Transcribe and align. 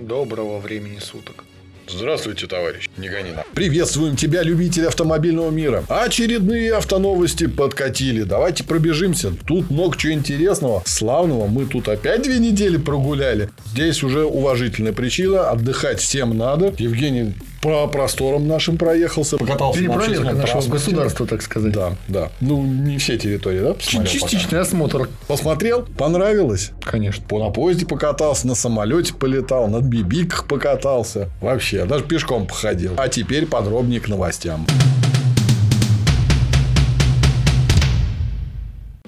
Доброго 0.00 0.58
времени 0.60 0.98
суток. 0.98 1.44
Здравствуйте, 1.86 2.46
товарищ 2.46 2.88
Неганина. 2.96 3.44
Приветствуем 3.52 4.16
тебя, 4.16 4.42
любитель 4.42 4.86
автомобильного 4.86 5.50
мира. 5.50 5.84
Очередные 5.88 6.72
автоновости 6.74 7.46
подкатили. 7.46 8.22
Давайте 8.22 8.64
пробежимся. 8.64 9.32
Тут 9.46 9.70
много 9.70 9.98
чего 9.98 10.12
интересного, 10.12 10.82
славного. 10.86 11.48
Мы 11.48 11.66
тут 11.66 11.88
опять 11.88 12.22
две 12.22 12.38
недели 12.38 12.78
прогуляли. 12.78 13.50
Здесь 13.66 14.02
уже 14.02 14.24
уважительная 14.24 14.92
причина. 14.92 15.50
Отдыхать 15.50 16.00
всем 16.00 16.36
надо. 16.38 16.72
Евгений 16.78 17.34
по 17.60 17.86
просторам 17.88 18.46
нашим 18.48 18.76
проехался. 18.76 19.36
Покатался 19.36 19.80
Перепроверка 19.80 20.32
нашего 20.32 20.62
государства, 20.68 21.26
так 21.26 21.42
сказать. 21.42 21.72
Да, 21.72 21.92
да. 22.08 22.30
Ну, 22.40 22.62
не 22.62 22.98
все 22.98 23.18
территории, 23.18 23.60
да? 23.60 23.74
Частичный 23.78 24.44
пока. 24.44 24.60
осмотр. 24.60 25.08
Посмотрел? 25.26 25.86
Понравилось? 25.96 26.72
Конечно. 26.82 27.24
По 27.26 27.38
на 27.38 27.50
поезде 27.50 27.86
покатался, 27.86 28.46
на 28.46 28.54
самолете 28.54 29.14
полетал, 29.14 29.68
на 29.68 29.80
бибиках 29.80 30.46
покатался. 30.46 31.28
Вообще, 31.40 31.84
даже 31.84 32.04
пешком 32.04 32.46
походил. 32.46 32.94
А 32.96 33.08
теперь 33.08 33.46
подробнее 33.46 34.00
к 34.00 34.08
новостям. 34.08 34.66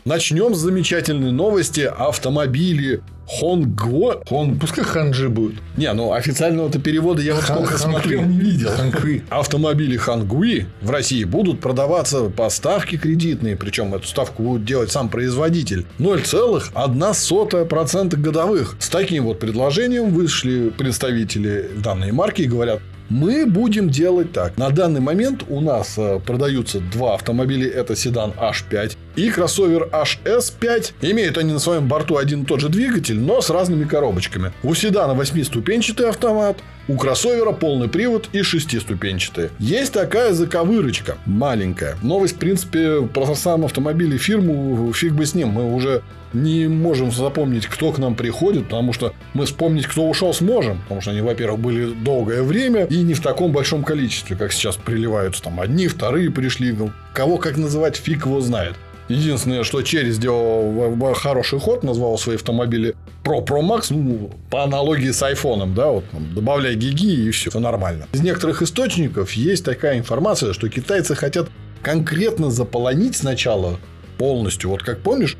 Начнем 0.05 0.55
с 0.55 0.59
замечательной 0.59 1.30
новости. 1.30 1.83
Автомобили 1.83 3.02
Хонго... 3.24 4.20
Хон... 4.29 4.59
Пускай 4.59 4.84
Ханджи 4.84 5.29
будет. 5.29 5.60
Не, 5.77 5.93
ну 5.93 6.12
официального-то 6.12 6.80
перевода 6.80 7.23
я 7.23 7.34
вот 7.34 7.45
Хан... 7.45 7.59
сколько 7.59 7.79
смотрел, 7.79 8.23
не 8.23 8.41
видел. 8.41 8.70
Хангуи. 8.70 9.23
Автомобили 9.30 9.96
Хангуи 9.96 10.66
в 10.80 10.91
России 10.91 11.23
будут 11.23 11.60
продаваться 11.60 12.30
по 12.30 12.51
ставке 12.51 12.96
кредитной. 12.96 13.55
Причем 13.57 13.95
эту 13.95 14.09
ставку 14.09 14.43
будет 14.43 14.65
делать 14.65 14.91
сам 14.91 15.09
производитель. 15.09 15.87
0,1% 16.01 18.16
годовых. 18.16 18.74
С 18.80 18.88
таким 18.88 19.27
вот 19.27 19.38
предложением 19.38 20.10
вышли 20.10 20.71
представители 20.71 21.71
данной 21.77 22.10
марки 22.10 22.43
и 22.43 22.46
говорят, 22.46 22.80
мы 23.12 23.45
будем 23.47 23.91
делать 23.91 24.33
так. 24.33 24.57
На 24.57 24.71
данный 24.71 25.01
момент 25.01 25.45
у 25.49 25.60
нас 25.60 25.95
э, 25.99 26.18
продаются 26.24 26.80
два 26.80 27.15
автомобиля. 27.15 27.68
Это 27.68 27.95
седан 27.95 28.32
H5 28.41 28.96
и 29.16 29.29
кроссовер 29.29 29.91
HS5. 29.93 30.93
Имеют 31.02 31.37
они 31.37 31.52
на 31.52 31.59
своем 31.59 31.88
борту 31.88 32.16
один 32.16 32.43
и 32.43 32.46
тот 32.46 32.60
же 32.60 32.71
двигатель, 32.71 33.21
но 33.21 33.43
с 33.43 33.51
разными 33.51 33.85
коробочками. 33.85 34.52
У 34.63 34.74
седана 34.74 35.13
8-ступенчатый 35.13 36.09
автомат, 36.09 36.57
у 36.88 36.97
кроссовера 36.97 37.52
полный 37.52 37.88
привод 37.88 38.29
и 38.33 38.43
шестиступенчатый. 38.43 39.51
Есть 39.59 39.93
такая 39.93 40.33
заковырочка 40.33 41.16
маленькая. 41.27 41.97
Новость, 42.02 42.37
в 42.37 42.39
принципе, 42.39 43.02
про 43.02 43.35
сам 43.35 43.65
автомобиль 43.65 44.15
и 44.15 44.19
фирму 44.19 44.93
фиг 44.93 45.13
бы 45.13 45.27
с 45.27 45.35
ним. 45.35 45.49
Мы 45.49 45.73
уже 45.73 46.02
не 46.33 46.66
можем 46.66 47.13
запомнить, 47.13 47.66
кто 47.66 47.93
к 47.93 47.99
нам 47.99 48.15
приходит, 48.15 48.65
потому 48.65 48.93
что 48.93 49.15
мы 49.35 49.47
вспомнить, 49.47 49.87
кто 49.87 50.09
ушел, 50.09 50.33
сможем. 50.33 50.80
Потому 50.83 51.01
что 51.01 51.11
они, 51.11 51.21
во-первых, 51.21 51.61
были 51.61 51.93
долгое 51.93 52.43
время 52.43 52.85
и 52.87 53.02
не 53.02 53.15
в 53.15 53.21
таком 53.21 53.52
большом 53.52 53.85
количестве, 53.85 54.37
как 54.37 54.52
сейчас 54.52 54.77
приливаются. 54.77 55.43
Там 55.43 55.61
одни, 55.61 55.89
вторые 55.89 56.30
пришли. 56.30 56.73
Ну, 56.73 56.91
кого 57.13 57.39
как 57.39 57.57
называть, 57.57 57.96
фиг 57.96 58.27
его 58.27 58.41
знает. 58.41 58.77
Единственное, 59.13 59.65
что 59.65 59.82
Черри 59.82 60.10
сделал 60.10 61.15
хороший 61.15 61.59
ход, 61.60 61.82
назвал 61.82 62.18
свои 62.18 62.37
автомобили 62.37 62.95
Pro 63.24 63.45
Pro 63.45 63.60
Max, 63.60 63.87
ну, 63.91 64.31
по 64.50 64.65
аналогии 64.65 65.10
с 65.10 65.22
айфоном, 65.22 65.75
да, 65.75 65.88
вот 65.88 66.05
там, 66.10 66.34
добавляй 66.34 66.75
гиги 66.75 67.27
и 67.27 67.31
все, 67.31 67.50
все 67.50 67.60
нормально. 67.60 68.06
Из 68.12 68.21
некоторых 68.21 68.62
источников 68.62 69.33
есть 69.33 69.65
такая 69.65 69.99
информация, 69.99 70.53
что 70.53 70.69
китайцы 70.69 71.15
хотят 71.15 71.49
конкретно 71.83 72.50
заполонить 72.50 73.16
сначала 73.16 73.78
полностью. 74.19 74.71
Вот 74.71 74.83
как 74.83 75.00
помнишь, 75.00 75.37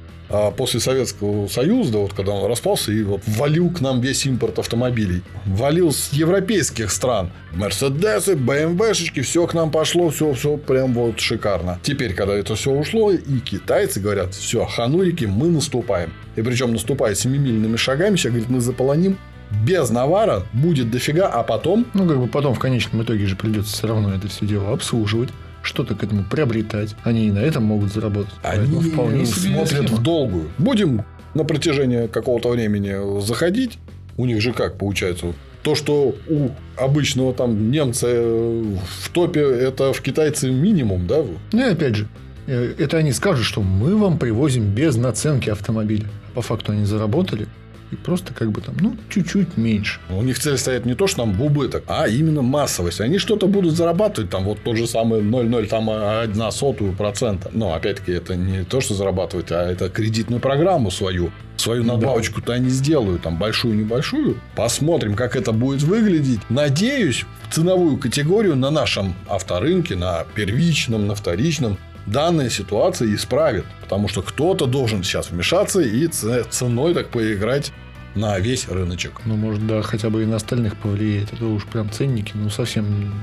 после 0.57 0.81
Советского 0.81 1.47
Союза, 1.47 1.99
вот 1.99 2.15
когда 2.15 2.33
он 2.33 2.49
распался, 2.49 2.93
и 2.93 3.03
вот 3.03 3.23
валил 3.27 3.71
к 3.71 3.81
нам 3.81 4.01
весь 4.01 4.27
импорт 4.27 4.59
автомобилей. 4.59 5.23
Валил 5.47 5.93
с 5.93 6.13
европейских 6.13 6.91
стран. 6.91 7.31
Мерседесы, 7.53 8.35
БМВшечки, 8.37 9.21
все 9.21 9.47
к 9.47 9.55
нам 9.55 9.71
пошло, 9.71 10.11
все, 10.11 10.33
все 10.33 10.57
прям 10.57 10.95
вот 10.95 11.21
шикарно. 11.21 11.79
Теперь, 11.83 12.15
когда 12.15 12.35
это 12.35 12.55
все 12.55 12.71
ушло, 12.71 13.13
и 13.13 13.39
китайцы 13.41 14.01
говорят, 14.01 14.35
все, 14.35 14.65
ханурики, 14.65 15.27
мы 15.27 15.49
наступаем. 15.49 16.13
И 16.37 16.43
причем 16.43 16.73
наступая 16.73 17.15
семимильными 17.15 17.77
шагами, 17.77 18.17
сейчас, 18.17 18.33
говорит, 18.33 18.49
мы 18.49 18.61
заполоним 18.61 19.19
без 19.65 19.91
навара 19.91 20.45
будет 20.55 20.91
дофига, 20.91 21.29
а 21.29 21.43
потом... 21.43 21.87
Ну, 21.93 22.09
как 22.09 22.19
бы 22.19 22.27
потом 22.27 22.55
в 22.55 22.59
конечном 22.59 23.03
итоге 23.03 23.27
же 23.27 23.37
придется 23.37 23.75
все 23.75 23.87
равно 23.87 24.15
это 24.15 24.29
все 24.29 24.47
дело 24.47 24.73
обслуживать 24.73 25.29
что-то 25.63 25.95
к 25.95 26.03
этому 26.05 26.25
приобретать. 26.25 26.95
Они 27.05 27.29
и 27.29 27.31
на 27.31 27.39
этом 27.39 27.65
могут 27.65 27.93
заработать. 27.93 28.35
Они 28.43 28.81
вполне 28.81 29.27
смотрят 29.27 29.91
в 29.91 30.03
долгую. 30.03 30.51
Будем 30.59 31.05
на 31.35 31.45
протяжении 31.45 32.07
какого-то 32.07 32.51
времени 32.51 33.21
заходить. 33.21 33.79
У 34.17 34.27
них 34.27 34.41
же 34.41 34.53
как 34.53 34.77
получается? 34.77 35.33
То, 35.63 35.75
что 35.75 36.15
у 36.29 36.51
обычного 36.77 37.33
там 37.33 37.71
немца 37.71 38.07
в 38.09 39.09
топе, 39.13 39.41
это 39.41 39.93
в 39.93 40.01
китайце 40.01 40.51
минимум, 40.51 41.07
да? 41.07 41.23
Ну 41.53 41.67
и 41.67 41.71
опять 41.71 41.95
же, 41.95 42.09
э, 42.47 42.75
это 42.79 42.97
они 42.99 43.13
скажут, 43.13 43.47
что 43.47 43.63
мы 43.63 43.97
вам 43.97 44.19
привозим 44.19 44.75
без 44.75 44.97
наценки 44.97 45.49
автомобиля. 45.49 46.07
По 46.35 46.43
факту 46.43 46.73
они 46.73 46.85
заработали, 46.85 47.47
и 47.93 47.97
просто 47.97 48.33
как 48.33 48.51
бы 48.51 48.61
там, 48.61 48.75
ну, 48.81 48.97
чуть-чуть 49.11 49.57
меньше. 49.57 50.01
У 50.11 50.23
них 50.23 50.39
цель 50.39 50.57
стоит 50.57 50.87
не 50.87 50.95
то, 50.95 51.07
что 51.07 51.25
нам 51.25 51.35
в 51.35 51.43
убыток, 51.45 51.85
а 51.87 52.09
именно 52.09 52.43
массовость. 52.43 53.01
Они 53.01 53.19
что-то 53.19 53.47
будут 53.47 53.77
зарабатывать, 53.77 54.31
там, 54.31 54.45
вот 54.45 54.63
тот 54.65 54.77
же 54.77 54.87
самый 54.87 55.21
0,0, 55.21 55.67
там, 55.67 55.91
одна 55.91 56.51
сотую 56.51 56.95
процента. 56.95 57.51
Но, 57.53 57.75
опять-таки, 57.75 58.13
это 58.13 58.35
не 58.35 58.65
то, 58.65 58.81
что 58.81 58.95
зарабатывать, 58.95 59.53
а 59.53 59.71
это 59.71 59.91
кредитную 59.91 60.41
программу 60.41 60.91
свою. 60.91 61.31
Свою 61.57 61.85
надбавочку-то 61.85 62.55
они 62.55 62.71
сделают, 62.71 63.23
там, 63.23 63.39
большую-небольшую. 63.39 64.39
Посмотрим, 64.57 65.15
как 65.15 65.37
это 65.37 65.53
будет 65.53 65.83
выглядеть. 65.83 66.41
Надеюсь, 66.49 67.27
ценовую 67.51 67.99
категорию 67.99 68.57
на 68.57 68.71
нашем 68.71 69.15
авторынке, 69.29 69.97
на 69.97 70.25
первичном, 70.35 71.07
на 71.07 71.15
вторичном, 71.15 71.77
данная 72.07 72.51
ситуация 72.51 73.15
исправит. 73.15 73.65
Потому 73.83 74.09
что 74.09 74.23
кто-то 74.23 74.67
должен 74.67 75.03
сейчас 75.03 75.31
вмешаться 75.31 75.81
и 75.81 76.07
ценой 76.09 76.95
так 76.95 77.09
поиграть 77.09 77.73
на 78.15 78.39
весь 78.39 78.69
рыночек. 78.69 79.13
Ну, 79.25 79.37
может, 79.37 79.67
да, 79.67 79.83
хотя 79.83 80.11
бы 80.11 80.23
и 80.23 80.27
на 80.27 80.37
остальных 80.37 80.77
повлияет. 80.77 81.33
Это 81.33 81.47
уж 81.47 81.65
прям 81.65 81.91
ценники, 81.91 82.33
ну, 82.35 82.51
совсем 82.51 83.15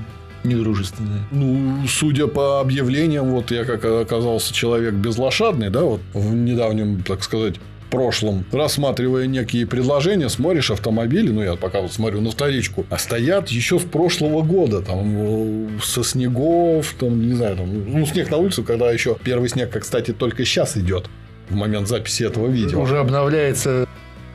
недружественные. 0.43 1.21
Ну, 1.31 1.85
судя 1.87 2.27
по 2.27 2.61
объявлениям, 2.61 3.29
вот 3.29 3.51
я 3.51 3.65
как 3.65 3.83
оказался 3.83 4.53
человек 4.53 4.93
безлошадный, 4.93 5.69
да, 5.69 5.81
вот 5.81 6.01
в 6.13 6.33
недавнем, 6.33 7.03
так 7.03 7.23
сказать, 7.23 7.55
прошлом, 7.89 8.45
рассматривая 8.51 9.25
некие 9.27 9.65
предложения, 9.67 10.29
смотришь 10.29 10.71
автомобили, 10.71 11.31
ну, 11.31 11.41
я 11.41 11.55
пока 11.55 11.81
вот 11.81 11.91
смотрю 11.91 12.21
на 12.21 12.31
вторичку, 12.31 12.85
а 12.89 12.97
стоят 12.97 13.49
еще 13.49 13.79
с 13.79 13.83
прошлого 13.83 14.41
года, 14.41 14.81
там, 14.81 15.15
э, 15.17 15.67
со 15.83 16.03
снегов, 16.03 16.95
там, 16.99 17.27
не 17.27 17.35
знаю, 17.35 17.57
там, 17.57 17.91
ну, 17.91 18.05
снег 18.05 18.29
на 18.31 18.37
улице, 18.37 18.63
когда 18.63 18.91
еще 18.91 19.17
первый 19.23 19.49
снег, 19.49 19.69
как, 19.71 19.83
кстати, 19.83 20.11
только 20.11 20.45
сейчас 20.45 20.77
идет 20.77 21.09
в 21.49 21.55
момент 21.55 21.87
записи 21.87 22.23
этого 22.23 22.47
видео. 22.47 22.81
Уже 22.81 22.99
обновляется 22.99 23.87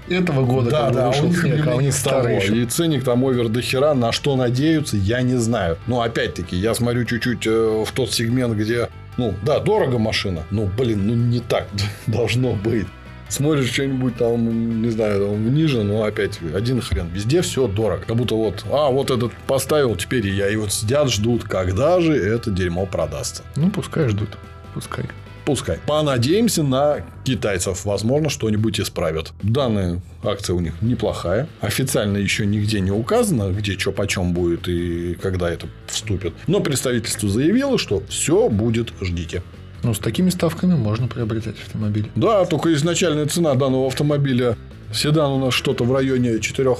этого 0.09 0.45
года, 0.45 0.71
да, 0.71 0.91
да, 0.91 1.09
вышел 1.09 1.25
у 1.25 1.29
них 1.29 1.41
снег, 1.41 1.67
а 1.67 1.75
у 1.77 1.81
них 1.81 1.95
старый 1.95 2.37
еще. 2.37 2.57
И 2.57 2.67
ценник 2.67 3.05
там 3.05 3.25
овер 3.25 3.49
до 3.49 3.63
хера, 3.63 3.95
на 3.95 4.13
что 4.13 4.37
надеются, 4.37 4.97
я 4.97 5.23
не 5.23 5.37
знаю. 5.37 5.79
Но 5.87 6.03
опять-таки, 6.03 6.57
я 6.57 6.75
смотрю 6.75 7.05
чуть-чуть 7.05 7.47
э, 7.47 7.85
в 7.87 7.91
тот 7.93 8.13
сегмент, 8.13 8.55
где, 8.55 8.89
ну, 9.17 9.35
да, 9.43 9.61
дорого 9.61 9.99
машина, 9.99 10.43
но, 10.51 10.67
блин, 10.67 11.07
ну, 11.07 11.15
не 11.15 11.41
так 11.41 11.69
должно 12.07 12.53
быть. 12.53 12.87
Смотришь 13.35 13.73
что-нибудь 13.73 14.17
там, 14.17 14.81
не 14.81 14.91
знаю, 14.91 15.27
там 15.27 15.53
ниже, 15.53 15.83
но 15.83 16.05
опять 16.05 16.39
один 16.55 16.81
хрен. 16.81 17.09
Везде 17.13 17.43
все 17.43 17.67
дорого. 17.67 18.05
Как 18.07 18.17
будто 18.17 18.37
вот, 18.37 18.65
а, 18.71 18.91
вот 18.91 19.11
этот 19.11 19.33
поставил, 19.49 19.97
теперь 19.97 20.29
я. 20.29 20.49
И 20.51 20.55
вот 20.55 20.73
сидят, 20.73 21.11
ждут, 21.11 21.43
когда 21.43 22.01
же 22.01 22.15
это 22.15 22.53
дерьмо 22.53 22.87
продастся. 22.87 23.43
Ну, 23.57 23.71
пускай 23.71 24.09
ждут. 24.09 24.39
Пускай. 24.73 25.07
Пускай. 25.45 25.81
Понадеемся 25.85 26.63
на 26.63 27.05
китайцев. 27.25 27.85
Возможно, 27.85 28.31
что-нибудь 28.31 28.79
исправят. 28.79 29.33
Данная 29.43 30.01
акция 30.23 30.55
у 30.55 30.61
них 30.61 30.81
неплохая. 30.81 31.49
Официально 31.61 32.19
еще 32.19 32.47
нигде 32.47 32.79
не 32.79 32.93
указано, 32.93 33.51
где 33.51 33.77
что 33.77 33.91
почем 33.91 34.33
будет 34.33 34.69
и 34.69 35.19
когда 35.21 35.51
это 35.51 35.67
вступит. 35.89 36.35
Но 36.47 36.61
представительство 36.61 37.29
заявило, 37.29 37.79
что 37.79 38.01
все 38.09 38.49
будет, 38.49 38.93
ждите. 39.01 39.43
Ну, 39.85 39.93
с 39.93 39.99
такими 39.99 40.31
ставками 40.31 40.75
можно 40.75 41.07
приобретать 41.09 41.57
автомобиль. 41.61 42.11
Да, 42.17 42.45
только 42.47 42.73
изначальная 42.73 43.27
цена 43.27 43.55
данного 43.55 43.87
автомобиля 43.87 44.57
седан 44.93 45.31
у 45.33 45.39
нас 45.39 45.53
что-то 45.53 45.85
в 45.85 45.93
районе 45.93 46.41
4 46.41 46.71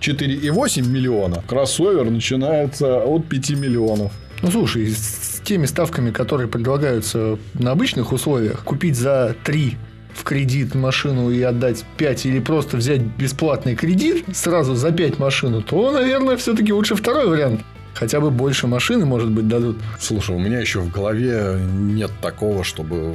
4,8 0.00 0.88
миллиона. 0.88 1.44
Кроссовер 1.46 2.10
начинается 2.10 3.00
от 3.04 3.26
5 3.26 3.50
миллионов. 3.50 4.12
Ну, 4.42 4.50
слушай, 4.50 4.90
с 4.90 5.42
теми 5.44 5.66
ставками, 5.66 6.10
которые 6.10 6.48
предлагаются 6.48 7.38
на 7.52 7.72
обычных 7.72 8.12
условиях, 8.12 8.64
купить 8.64 8.96
за 8.96 9.36
3 9.44 9.76
в 10.14 10.24
кредит 10.24 10.74
машину 10.74 11.30
и 11.30 11.42
отдать 11.42 11.84
5 11.98 12.26
или 12.26 12.40
просто 12.40 12.78
взять 12.78 13.02
бесплатный 13.02 13.76
кредит 13.76 14.24
сразу 14.32 14.74
за 14.74 14.92
5 14.92 15.18
машину, 15.18 15.60
то, 15.60 15.92
наверное, 15.92 16.38
все-таки 16.38 16.72
лучше 16.72 16.94
второй 16.94 17.28
вариант. 17.28 17.60
Хотя 17.94 18.20
бы 18.20 18.30
больше 18.30 18.66
машины, 18.66 19.04
может 19.04 19.30
быть, 19.30 19.46
дадут. 19.48 19.76
Слушай, 20.00 20.34
у 20.36 20.38
меня 20.38 20.60
еще 20.60 20.80
в 20.80 20.90
голове 20.90 21.58
нет 21.60 22.10
такого, 22.22 22.64
чтобы 22.64 23.14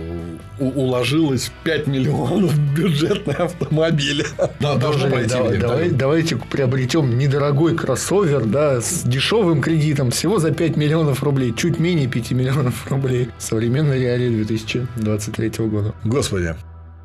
уложилось 0.59 1.51
5 1.63 1.87
миллионов 1.87 2.51
в 2.51 2.75
бюджетный 2.75 3.33
автомобиль. 3.35 4.25
Да, 4.59 4.75
должно 4.75 5.03
Боже, 5.03 5.13
пройти 5.13 5.29
давай- 5.33 5.57
давай- 5.57 5.89
да. 5.89 5.95
давайте 5.97 6.35
приобретем 6.37 7.17
недорогой 7.17 7.75
кроссовер, 7.75 8.45
да, 8.45 8.79
с 8.81 9.03
дешевым 9.03 9.61
кредитом, 9.61 10.11
всего 10.11 10.39
за 10.39 10.51
5 10.51 10.77
миллионов 10.77 11.23
рублей, 11.23 11.53
чуть 11.55 11.79
менее 11.79 12.07
5 12.07 12.31
миллионов 12.31 12.85
рублей. 12.89 13.29
Современной 13.37 13.99
реалии 13.99 14.29
2023 14.43 15.49
года. 15.67 15.93
Господи. 16.03 16.55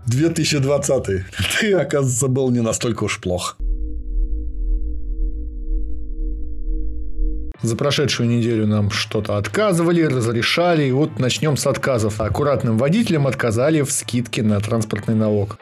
2020. 0.06 1.24
Ты, 1.60 1.72
оказывается, 1.74 2.28
был 2.28 2.50
не 2.50 2.60
настолько 2.60 3.04
уж 3.04 3.20
плох. 3.20 3.56
За 7.62 7.76
прошедшую 7.76 8.28
неделю 8.28 8.66
нам 8.66 8.90
что-то 8.90 9.36
отказывали, 9.36 10.02
разрешали, 10.02 10.84
и 10.84 10.92
вот 10.92 11.18
начнем 11.18 11.56
с 11.56 11.66
отказов. 11.66 12.20
Аккуратным 12.20 12.78
водителям 12.78 13.26
отказали 13.26 13.82
в 13.82 13.92
скидке 13.92 14.42
на 14.42 14.60
транспортный 14.60 15.14
налог. 15.14 15.58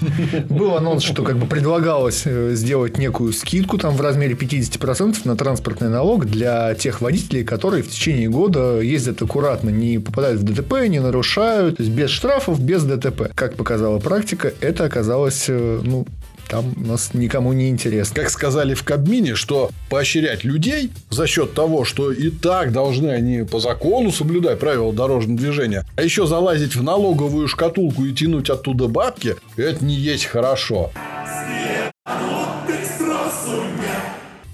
Был 0.48 0.76
анонс, 0.76 1.02
что 1.02 1.22
как 1.22 1.36
бы 1.36 1.46
предлагалось 1.46 2.22
э, 2.24 2.54
сделать 2.54 2.98
некую 2.98 3.32
скидку 3.32 3.78
там 3.78 3.94
в 3.94 4.00
размере 4.00 4.34
50% 4.34 5.18
на 5.24 5.36
транспортный 5.36 5.88
налог 5.88 6.26
для 6.26 6.74
тех 6.74 7.00
водителей, 7.00 7.44
которые 7.44 7.82
в 7.82 7.88
течение 7.88 8.28
года 8.28 8.80
ездят 8.80 9.20
аккуратно, 9.22 9.70
не 9.70 9.98
попадают 9.98 10.40
в 10.40 10.44
ДТП, 10.44 10.88
не 10.88 11.00
нарушают, 11.00 11.76
то 11.76 11.82
есть 11.82 11.94
без 11.94 12.10
штрафов, 12.10 12.60
без 12.60 12.84
ДТП. 12.84 13.30
Как 13.34 13.56
показала 13.56 13.98
практика, 13.98 14.52
это 14.60 14.84
оказалось, 14.84 15.46
э, 15.48 15.80
ну, 15.82 16.06
там 16.50 16.74
нас 16.76 17.14
никому 17.14 17.52
не 17.52 17.70
интересно. 17.70 18.16
Как 18.16 18.30
сказали 18.30 18.74
в 18.74 18.82
Кабмине, 18.82 19.36
что 19.36 19.70
поощрять 19.88 20.42
людей 20.44 20.90
за 21.08 21.26
счет 21.26 21.54
того, 21.54 21.84
что 21.84 22.10
и 22.10 22.28
так 22.28 22.72
должны 22.72 23.08
они 23.08 23.44
по 23.44 23.60
закону 23.60 24.10
соблюдать 24.10 24.58
правила 24.58 24.92
дорожного 24.92 25.38
движения, 25.38 25.86
а 25.96 26.02
еще 26.02 26.26
залазить 26.26 26.74
в 26.74 26.82
налоговую 26.82 27.46
шкатулку 27.46 28.04
и 28.04 28.12
тянуть 28.12 28.50
оттуда 28.50 28.88
бабки, 28.88 29.36
это 29.56 29.84
не 29.84 29.94
есть 29.94 30.26
хорошо. 30.26 30.90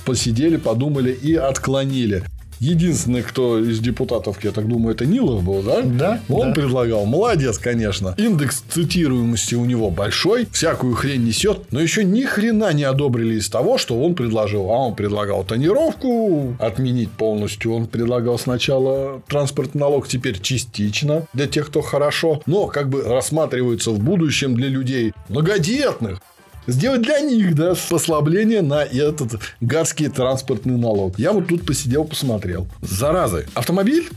Посидели, 0.05 0.57
подумали 0.57 1.11
и 1.11 1.35
отклонили. 1.35 2.25
Единственный, 2.61 3.23
кто 3.23 3.59
из 3.59 3.81
депутатов, 3.81 4.43
я 4.43 4.53
так 4.53 4.67
думаю, 4.67 4.95
это 4.95 5.07
Нилов 5.07 5.43
был, 5.43 5.63
да? 5.63 5.83
Да, 5.83 6.21
Он 6.29 6.49
да. 6.49 6.55
предлагал. 6.55 7.05
Молодец, 7.07 7.59
конечно. 7.59 8.15
Индекс 8.17 8.63
цитируемости 8.69 9.55
у 9.55 9.65
него 9.65 9.91
большой, 9.91 10.47
всякую 10.51 10.95
хрень 10.95 11.25
несет, 11.25 11.71
но 11.71 11.81
еще 11.81 12.05
ни 12.05 12.23
хрена 12.23 12.73
не 12.73 12.85
одобрили 12.85 13.35
из 13.39 13.49
того, 13.49 13.79
что 13.79 14.01
он 14.01 14.15
предложил. 14.15 14.71
А 14.71 14.79
он 14.87 14.95
предлагал 14.95 15.45
тонировку 15.45 16.57
отменить 16.59 17.11
полностью. 17.11 17.75
Он 17.75 17.87
предлагал 17.87 18.39
сначала 18.39 19.23
транспортный 19.29 19.81
налог, 19.81 20.09
теперь 20.09 20.41
частично 20.41 21.27
для 21.33 21.47
тех, 21.47 21.67
кто 21.67 21.83
хорошо, 21.83 22.43
но 22.47 22.67
как 22.67 22.89
бы 22.89 23.03
рассматривается 23.03 23.91
в 23.91 23.99
будущем 23.99 24.55
для 24.55 24.69
людей 24.69 25.13
многодетных. 25.29 26.21
Сделать 26.67 27.03
для 27.03 27.21
них, 27.21 27.55
да, 27.55 27.75
послабление 27.89 28.63
на 28.63 28.83
этот 28.83 29.41
гадский 29.61 30.09
транспортный 30.09 30.77
налог. 30.77 31.19
Я 31.19 31.33
вот 31.33 31.49
тут 31.49 31.65
посидел, 31.65 32.05
посмотрел. 32.05 32.67
Заразы. 32.83 33.47
Автомобиль 33.55 34.09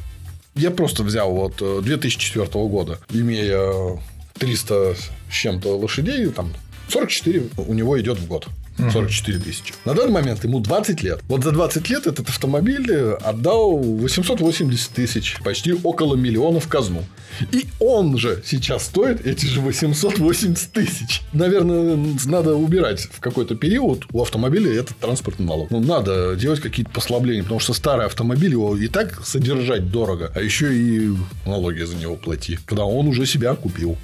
я 0.56 0.72
просто 0.72 1.04
взял 1.04 1.32
вот 1.32 1.62
э, 1.62 1.82
2004 1.84 2.48
года, 2.68 3.00
имея 3.12 4.00
300 4.38 4.96
с 4.96 5.34
чем-то 5.34 5.78
лошадей, 5.78 6.28
там 6.30 6.54
44 6.90 7.50
у 7.68 7.74
него 7.74 8.00
идет 8.00 8.18
в 8.20 8.28
год. 8.28 8.48
44 8.92 9.40
тысячи. 9.40 9.74
На 9.86 9.94
данный 9.94 10.12
момент 10.12 10.44
ему 10.44 10.60
20 10.60 11.04
лет. 11.04 11.22
Вот 11.28 11.44
за 11.44 11.52
20 11.52 11.90
лет 11.90 12.08
этот 12.08 12.30
автомобиль 12.30 12.92
э, 12.92 13.14
отдал 13.22 13.78
880 13.78 14.92
тысяч, 14.92 15.38
почти 15.44 15.74
около 15.74 16.16
миллиона 16.16 16.60
в 16.60 16.68
казну. 16.68 17.04
И 17.52 17.66
он 17.80 18.18
же 18.18 18.42
сейчас 18.46 18.86
стоит 18.86 19.26
эти 19.26 19.46
же 19.46 19.62
880 19.62 20.72
тысяч. 20.72 21.22
Наверное, 21.34 21.98
надо 22.26 22.56
убирать 22.56 23.02
в 23.12 23.20
какой-то 23.20 23.56
период 23.56 24.06
у 24.12 24.22
автомобиля 24.22 24.74
этот 24.74 24.98
транспортный 24.98 25.46
налог. 25.46 25.70
Ну, 25.72 25.80
надо 25.80 26.36
делать 26.36 26.60
какие-то 26.60 26.92
послабления, 26.92 27.44
потому 27.44 27.60
что 27.60 27.74
старый 27.74 28.06
автомобиль 28.06 28.52
его 28.52 28.76
и 28.78 28.88
так 28.88 29.26
содержать 29.26 29.92
дорого, 29.92 30.32
а 30.36 30.42
еще 30.42 30.76
и 30.76 31.16
налоги 31.46 31.84
за 31.84 31.96
него 31.96 32.16
плати, 32.16 32.60
когда 32.66 32.86
он 32.86 33.08
уже 33.08 33.26
себя 33.26 33.56
купил. 33.56 33.98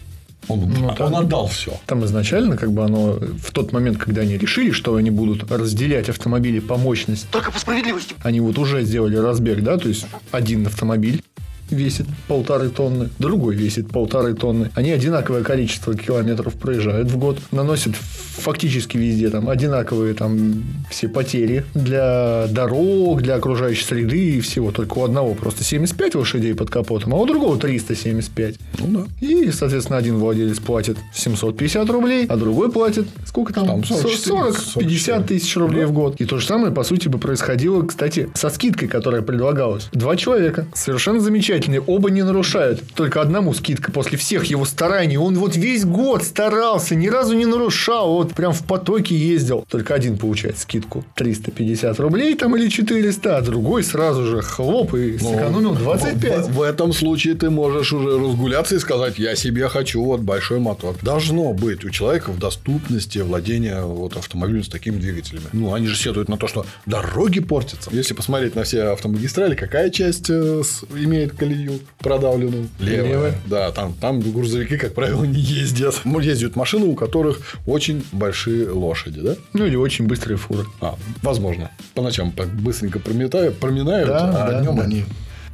Он, 0.47 0.59
Ну, 0.69 0.87
он 0.87 0.95
там- 0.95 1.15
отдал 1.15 1.47
все. 1.47 1.73
Там 1.85 2.03
изначально, 2.05 2.57
как 2.57 2.71
бы 2.71 2.83
оно 2.83 3.13
в 3.13 3.51
тот 3.51 3.71
момент, 3.73 3.97
когда 3.97 4.21
они 4.21 4.37
решили, 4.37 4.71
что 4.71 4.95
они 4.95 5.09
будут 5.11 5.49
разделять 5.51 6.09
автомобили 6.09 6.59
по 6.59 6.77
мощности, 6.77 7.27
Только 7.31 7.51
по 7.51 7.59
справедливости. 7.59 8.15
они 8.23 8.39
вот 8.41 8.57
уже 8.57 8.83
сделали 8.83 9.15
разбег, 9.17 9.61
да, 9.63 9.77
то 9.77 9.87
есть 9.87 10.05
один 10.31 10.67
автомобиль 10.67 11.23
весит 11.69 12.05
полторы 12.27 12.69
тонны, 12.69 13.09
другой 13.19 13.55
весит 13.55 13.89
полторы 13.89 14.33
тонны. 14.33 14.71
Они 14.75 14.91
одинаковое 14.91 15.43
количество 15.43 15.95
километров 15.95 16.53
проезжают 16.53 17.09
в 17.09 17.17
год, 17.17 17.39
наносят 17.51 17.95
фактически 17.95 18.97
везде 18.97 19.29
там 19.29 19.49
одинаковые 19.49 20.13
там 20.13 20.63
все 20.89 21.07
потери 21.07 21.65
для 21.73 22.47
дорог, 22.49 23.21
для 23.21 23.35
окружающей 23.35 23.83
среды 23.83 24.35
и 24.35 24.39
всего. 24.41 24.71
Только 24.71 24.97
у 24.99 25.03
одного 25.03 25.33
просто 25.33 25.63
75 25.63 26.15
лошадей 26.15 26.53
под 26.53 26.69
капотом, 26.69 27.13
а 27.13 27.17
у 27.17 27.25
другого 27.25 27.57
375. 27.57 28.55
Ну 28.79 28.87
да. 28.87 29.25
И, 29.25 29.51
соответственно, 29.51 29.97
один 29.97 30.17
владелец 30.17 30.59
платит 30.59 30.97
750 31.13 31.89
рублей, 31.89 32.25
а 32.27 32.35
другой 32.35 32.71
платит 32.71 33.07
сколько 33.25 33.53
там? 33.53 33.67
Там 33.67 33.83
44, 33.83 34.87
40-50 34.87 35.27
тысяч 35.27 35.55
рублей 35.57 35.85
в 35.85 35.91
год. 35.91 36.19
И 36.19 36.25
то 36.25 36.37
же 36.37 36.45
самое, 36.45 36.73
по 36.73 36.83
сути, 36.83 37.07
бы 37.07 37.17
происходило, 37.17 37.81
кстати, 37.83 38.29
со 38.33 38.49
скидкой, 38.49 38.87
которая 38.87 39.21
предлагалась. 39.21 39.89
Два 39.91 40.15
человека, 40.15 40.67
совершенно 40.73 41.19
замечательные, 41.55 41.81
оба 41.81 42.09
не 42.09 42.23
нарушают. 42.23 42.81
Только 42.95 43.21
одному 43.21 43.53
скидка 43.53 43.91
после 43.91 44.17
всех 44.17 44.45
его 44.45 44.65
стараний. 44.65 45.17
Он 45.17 45.35
вот 45.35 45.55
весь 45.55 45.85
год 45.85 46.23
старался, 46.23 46.95
ни 46.95 47.07
разу 47.07 47.35
не 47.35 47.45
нарушал, 47.45 48.13
вот 48.13 48.33
прям 48.33 48.53
в 48.53 48.63
потоке 48.65 49.15
ездил. 49.15 49.65
Только 49.69 49.93
один 49.93 50.17
получает 50.17 50.57
скидку 50.57 51.03
350 51.15 51.99
рублей 51.99 52.35
там 52.35 52.55
или 52.55 52.69
400, 52.69 53.37
а 53.37 53.41
другой 53.41 53.83
сразу 53.83 54.25
же 54.25 54.41
хлоп 54.41 54.93
и 54.95 55.17
Ну, 55.21 55.29
сэкономил 55.29 55.75
25. 55.75 56.47
В, 56.47 56.53
в 56.55 56.61
этом 56.61 56.93
случае 56.93 57.35
ты 57.35 57.49
можешь 57.49 57.93
уже 57.93 58.17
разгуляться 58.17 58.75
и 58.75 58.79
сказать, 58.79 59.17
я 59.19 59.35
себе 59.35 59.67
хочу 59.69 60.03
вот 60.03 60.21
большой 60.21 60.59
мотор. 60.59 60.95
Должно 61.01 61.53
быть 61.53 61.85
у 61.85 61.89
человека 61.89 62.31
в 62.31 62.39
доступности 62.39 63.19
владения 63.19 63.81
вот 63.81 64.17
автомобилем 64.17 64.63
с 64.63 64.69
такими 64.69 64.97
двигателями. 64.97 65.45
Ну, 65.53 65.73
они 65.73 65.87
же 65.87 65.95
сетуют 65.95 66.29
на 66.29 66.37
то, 66.37 66.47
что 66.47 66.65
дороги 66.85 67.39
портятся. 67.39 67.89
Если 67.93 68.13
посмотреть 68.13 68.55
на 68.55 68.63
все 68.63 68.83
автомагистрали, 68.83 69.55
какая 69.55 69.89
часть 69.89 70.29
э, 70.29 70.61
имеет 70.95 71.33
колею 71.45 71.79
продавленную? 71.99 72.67
Левая. 72.79 73.09
Левая. 73.09 73.35
Да, 73.45 73.71
там, 73.71 73.93
там 73.93 74.19
грузовики, 74.19 74.77
как 74.77 74.93
правило, 74.93 75.23
не 75.23 75.39
ездят. 75.39 76.01
Ну, 76.03 76.19
Ездят 76.19 76.55
машины, 76.55 76.85
у 76.85 76.95
которых 76.95 77.57
очень 77.67 78.03
большие 78.11 78.69
лошади, 78.69 79.21
да? 79.21 79.35
Ну 79.53 79.65
или 79.65 79.75
очень 79.75 80.07
быстрые 80.07 80.37
фуры. 80.37 80.65
А, 80.81 80.95
возможно. 81.21 81.69
По 81.93 82.01
ночам 82.01 82.31
так 82.31 82.47
быстренько 82.49 82.99
прометают, 82.99 83.57
проминают, 83.59 84.07
Да, 84.07 84.29
а 84.29 84.51
да, 84.51 84.61
днем 84.61 84.75
да. 84.77 84.83
они... 84.83 85.05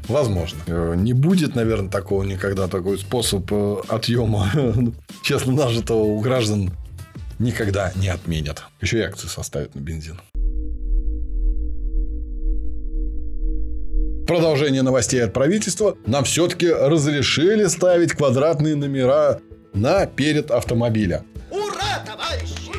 Возможно. 0.07 0.59
Э, 0.65 0.95
Не 0.97 1.13
будет, 1.13 1.55
наверное, 1.55 1.89
такого 1.89 2.23
никогда, 2.23 2.67
такой 2.67 2.97
способ 2.97 3.45
э, 3.51 3.75
отъема 3.87 4.49
честно 5.23 5.53
нажитого 5.53 6.03
у 6.03 6.19
граждан 6.21 6.71
никогда 7.37 7.91
не 7.95 8.07
отменят. 8.07 8.63
Еще 8.81 8.99
и 8.99 9.01
акции 9.01 9.27
составят 9.27 9.75
на 9.75 9.79
бензин. 9.79 10.19
Продолжение 14.31 14.81
новостей 14.81 15.21
от 15.21 15.33
правительства. 15.33 15.97
Нам 16.05 16.23
все-таки 16.23 16.71
разрешили 16.71 17.65
ставить 17.65 18.13
квадратные 18.13 18.77
номера 18.77 19.41
на 19.73 20.05
перед 20.05 20.51
автомобиля. 20.51 21.25
Ура, 21.49 22.01
товарищи! 22.05 22.71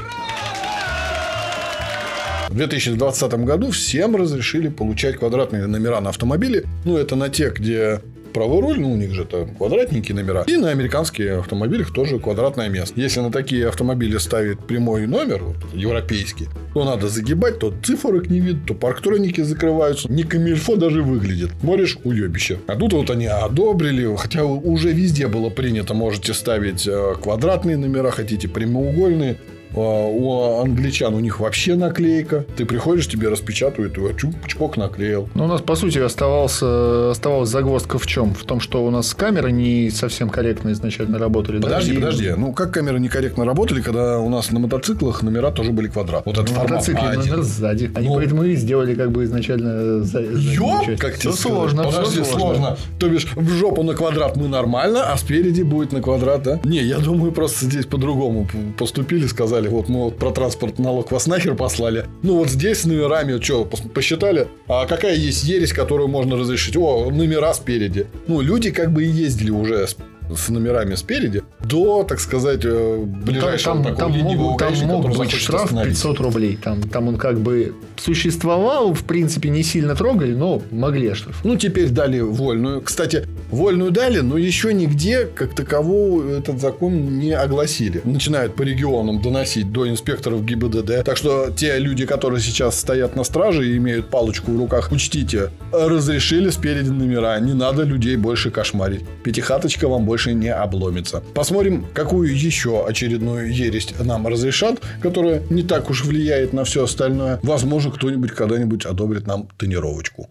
В 2.48 2.54
2020 2.54 3.34
году 3.44 3.70
всем 3.70 4.16
разрешили 4.16 4.68
получать 4.68 5.18
квадратные 5.18 5.66
номера 5.66 6.00
на 6.00 6.08
автомобиле. 6.08 6.64
Ну, 6.86 6.96
это 6.96 7.16
на 7.16 7.28
те, 7.28 7.50
где 7.50 8.00
правый 8.32 8.60
руль, 8.60 8.80
ну, 8.80 8.92
у 8.92 8.96
них 8.96 9.12
же 9.12 9.24
там 9.24 9.54
квадратненькие 9.54 10.16
номера. 10.16 10.44
И 10.46 10.56
на 10.56 10.70
американских 10.70 11.38
автомобилях 11.38 11.92
тоже 11.92 12.18
квадратное 12.18 12.68
место. 12.68 13.00
Если 13.00 13.20
на 13.20 13.30
такие 13.30 13.68
автомобили 13.68 14.18
ставить 14.18 14.58
прямой 14.60 15.06
номер, 15.06 15.42
вот, 15.42 15.56
европейский, 15.74 16.48
то 16.74 16.84
надо 16.84 17.08
загибать, 17.08 17.58
то 17.58 17.72
цифрок 17.82 18.28
не 18.28 18.40
видно, 18.40 18.62
то 18.66 18.74
парктроники 18.74 19.40
закрываются. 19.42 20.10
Не 20.10 20.22
камильфо 20.22 20.76
даже 20.76 21.02
выглядит. 21.02 21.50
Смотришь, 21.60 21.98
уебище. 22.04 22.58
А 22.66 22.76
тут 22.76 22.92
вот 22.92 23.10
они 23.10 23.26
одобрили, 23.26 24.14
хотя 24.16 24.44
уже 24.44 24.92
везде 24.92 25.28
было 25.28 25.50
принято, 25.50 25.94
можете 25.94 26.34
ставить 26.34 26.86
э, 26.86 27.14
квадратные 27.22 27.76
номера, 27.76 28.10
хотите 28.10 28.48
прямоугольные. 28.48 29.36
А, 29.74 29.78
У 30.06 30.60
англичан 30.60 31.14
у 31.14 31.20
них 31.20 31.40
вообще 31.40 31.74
наклейка. 31.74 32.44
Ты 32.56 32.64
приходишь, 32.64 33.08
тебе 33.08 33.28
распечатывают, 33.28 33.96
и 33.98 34.00
чпок 34.48 34.76
наклеил. 34.76 35.28
Ну, 35.34 35.44
у 35.44 35.48
нас, 35.48 35.60
по 35.62 35.74
сути, 35.74 35.98
оставался, 35.98 37.10
оставалась 37.10 37.48
загвоздка 37.48 37.98
в 37.98 38.06
чем? 38.06 38.34
В 38.34 38.44
том, 38.44 38.60
что 38.60 38.84
у 38.84 38.90
нас 38.90 39.14
камеры 39.14 39.52
не 39.52 39.90
совсем 39.90 40.28
корректно 40.28 40.72
изначально 40.72 41.18
работали. 41.18 41.58
да, 41.58 41.68
Подожди, 41.68 41.92
и- 41.92 41.96
подожди. 41.96 42.32
Ну, 42.36 42.52
как 42.52 42.72
камеры 42.72 43.00
некорректно 43.00 43.44
работали, 43.44 43.80
когда 43.80 44.18
у 44.18 44.28
нас 44.28 44.50
на 44.50 44.58
мотоциклах 44.60 45.22
номера 45.22 45.50
тоже 45.50 45.72
были 45.72 45.88
квадрат? 45.88 46.22
Вот 46.26 46.36
мотоцикле 46.36 47.02
А1. 47.02 47.16
номер 47.16 47.42
сзади. 47.42 47.90
Они 47.94 48.08
Ну. 48.08 48.14
поэтому 48.14 48.44
и 48.44 48.54
сделали 48.56 48.94
как 48.94 49.10
бы 49.10 49.24
изначально... 49.24 50.02
Ёп, 50.02 50.98
как 50.98 51.16
сказать? 51.16 51.38
сложно, 51.38 51.84
Подожди, 51.84 52.22
сложно. 52.24 52.76
То 52.98 53.08
бишь, 53.08 53.26
в 53.34 53.48
жопу 53.50 53.82
на 53.82 53.94
квадрат 53.94 54.36
мы 54.36 54.48
нормально, 54.48 55.04
а 55.12 55.16
спереди 55.16 55.62
будет 55.62 55.92
на 55.92 56.00
квадрат, 56.00 56.42
да? 56.42 56.60
Не, 56.64 56.82
я 56.82 56.98
думаю, 56.98 57.32
просто 57.32 57.64
здесь 57.66 57.86
по-другому 57.86 58.46
поступили, 58.78 59.26
сказали, 59.26 59.61
вот 59.68 59.88
мы 59.88 60.04
вот 60.04 60.18
про 60.18 60.30
транспорт 60.30 60.78
налог 60.78 61.10
вас 61.12 61.26
нахер 61.26 61.54
послали. 61.54 62.06
Ну, 62.22 62.36
вот 62.36 62.50
здесь 62.50 62.80
с 62.80 62.84
номерами, 62.84 63.40
что, 63.40 63.64
посчитали? 63.64 64.48
А 64.68 64.86
какая 64.86 65.14
есть 65.14 65.44
ересь, 65.44 65.72
которую 65.72 66.08
можно 66.08 66.36
разрешить? 66.36 66.76
О, 66.76 67.10
номера 67.10 67.54
спереди. 67.54 68.06
Ну, 68.26 68.40
люди 68.40 68.70
как 68.70 68.92
бы 68.92 69.04
и 69.04 69.08
ездили 69.08 69.50
уже 69.50 69.86
с 70.34 70.48
номерами 70.48 70.94
спереди 70.94 71.42
до, 71.64 72.04
так 72.04 72.20
сказать, 72.20 72.60
э, 72.64 73.04
ближайшего 73.04 73.74
там, 73.74 73.84
такого 73.84 73.98
там, 73.98 74.14
ленивого 74.14 74.50
могут, 74.50 74.58
там 74.58 74.88
мог 74.88 75.16
быть 75.16 75.30
штраф 75.30 75.64
остановить. 75.64 75.94
500 75.94 76.20
рублей. 76.20 76.58
Там, 76.62 76.82
там 76.82 77.08
он 77.08 77.16
как 77.16 77.40
бы 77.40 77.74
существовал, 77.96 78.94
в 78.94 79.04
принципе, 79.04 79.50
не 79.50 79.62
сильно 79.62 79.94
трогали, 79.94 80.34
но 80.34 80.62
могли 80.70 81.08
оштрафовать. 81.08 81.44
Ну, 81.44 81.56
теперь 81.56 81.90
дали 81.90 82.20
вольную. 82.20 82.80
Кстати, 82.80 83.26
вольную 83.50 83.90
дали, 83.90 84.20
но 84.20 84.36
еще 84.36 84.72
нигде, 84.74 85.26
как 85.26 85.54
такового, 85.54 86.28
этот 86.28 86.60
закон 86.60 87.18
не 87.18 87.32
огласили. 87.32 88.00
Начинают 88.04 88.54
по 88.54 88.62
регионам 88.62 89.20
доносить 89.20 89.72
до 89.72 89.88
инспекторов 89.88 90.44
ГИБДД. 90.44 91.04
Так 91.04 91.16
что 91.16 91.50
те 91.54 91.78
люди, 91.78 92.06
которые 92.06 92.40
сейчас 92.40 92.78
стоят 92.78 93.16
на 93.16 93.24
страже 93.24 93.68
и 93.68 93.76
имеют 93.76 94.08
палочку 94.08 94.52
в 94.52 94.58
руках, 94.58 94.90
учтите, 94.92 95.50
разрешили 95.72 96.50
спереди 96.50 96.90
номера. 96.90 97.38
Не 97.40 97.54
надо 97.54 97.82
людей 97.84 98.16
больше 98.16 98.50
кошмарить. 98.50 99.02
Пятихаточка 99.22 99.88
вам 99.88 100.04
больше 100.04 100.11
не 100.34 100.52
обломится. 100.52 101.22
Посмотрим, 101.34 101.86
какую 101.94 102.36
еще 102.36 102.86
очередную 102.86 103.52
ересь 103.52 103.88
нам 104.00 104.26
разрешат, 104.26 104.80
которая 105.00 105.42
не 105.50 105.62
так 105.62 105.90
уж 105.90 106.04
влияет 106.04 106.52
на 106.52 106.64
все 106.64 106.84
остальное. 106.84 107.40
Возможно, 107.42 107.90
кто-нибудь 107.90 108.32
когда-нибудь 108.32 108.86
одобрит 108.86 109.26
нам 109.26 109.48
тонировочку. 109.56 110.28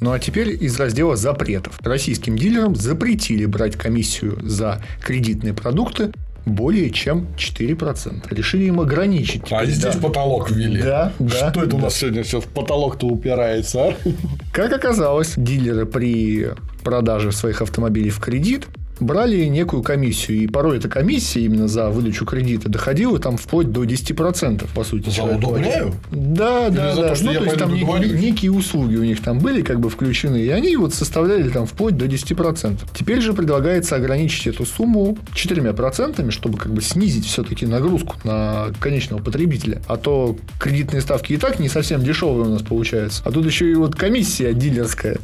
Ну 0.00 0.12
а 0.12 0.18
теперь 0.18 0.62
из 0.62 0.78
раздела 0.78 1.16
запретов. 1.16 1.80
Российским 1.80 2.36
дилерам 2.36 2.74
запретили 2.74 3.46
брать 3.46 3.76
комиссию 3.76 4.38
за 4.42 4.82
кредитные 5.02 5.54
продукты 5.54 6.12
более 6.46 6.90
чем 6.90 7.26
4%. 7.36 8.34
Решили 8.34 8.64
им 8.64 8.80
ограничить. 8.80 9.42
А 9.50 9.62
теперь, 9.62 9.74
здесь 9.74 9.96
да. 9.96 10.00
потолок 10.00 10.50
ввели. 10.50 10.80
Да, 10.80 11.12
да. 11.18 11.50
Что 11.50 11.64
это 11.64 11.76
у 11.76 11.78
нас 11.78 11.96
сегодня 11.96 12.22
все 12.22 12.40
в 12.40 12.46
потолок-то 12.46 13.06
упирается, 13.06 13.88
а? 13.88 13.94
Как 14.52 14.72
оказалось, 14.72 15.34
дилеры 15.36 15.84
при 15.84 16.50
продаже 16.82 17.32
своих 17.32 17.60
автомобилей 17.62 18.10
в 18.10 18.20
кредит 18.20 18.68
брали 19.00 19.44
некую 19.44 19.82
комиссию. 19.82 20.38
И 20.38 20.46
порой 20.46 20.78
эта 20.78 20.88
комиссия 20.88 21.42
именно 21.42 21.68
за 21.68 21.90
выдачу 21.90 22.24
кредита 22.24 22.68
доходила 22.68 23.18
там 23.18 23.36
вплоть 23.36 23.70
до 23.70 23.84
10%, 23.84 24.66
по 24.74 24.84
сути. 24.84 25.10
За 25.10 25.22
удобряю? 25.24 25.94
Да, 26.10 26.70
да, 26.70 26.94
за 26.94 27.02
да. 27.02 27.14
то, 27.14 27.24
ну, 27.24 27.34
то 27.34 27.44
есть 27.44 27.58
там 27.58 27.78
договорюсь? 27.78 28.12
некие 28.12 28.52
услуги 28.52 28.96
у 28.96 29.04
них 29.04 29.22
там 29.22 29.38
были 29.38 29.62
как 29.62 29.80
бы 29.80 29.90
включены, 29.90 30.40
и 30.40 30.48
они 30.48 30.76
вот 30.76 30.94
составляли 30.94 31.48
там 31.48 31.66
вплоть 31.66 31.96
до 31.96 32.06
10%. 32.06 32.78
Теперь 32.94 33.20
же 33.20 33.32
предлагается 33.32 33.96
ограничить 33.96 34.46
эту 34.46 34.64
сумму 34.64 35.18
4%, 35.34 36.30
чтобы 36.30 36.58
как 36.58 36.72
бы 36.72 36.82
снизить 36.82 37.26
все-таки 37.26 37.66
нагрузку 37.66 38.16
на 38.24 38.68
конечного 38.80 39.22
потребителя. 39.22 39.82
А 39.86 39.96
то 39.96 40.36
кредитные 40.58 41.00
ставки 41.00 41.32
и 41.32 41.36
так 41.36 41.58
не 41.58 41.68
совсем 41.68 42.02
дешевые 42.02 42.46
у 42.46 42.50
нас 42.50 42.62
получаются. 42.62 43.22
А 43.24 43.30
тут 43.30 43.46
еще 43.46 43.70
и 43.70 43.74
вот 43.74 43.94
комиссия 43.94 44.52
дилерская. 44.52 45.18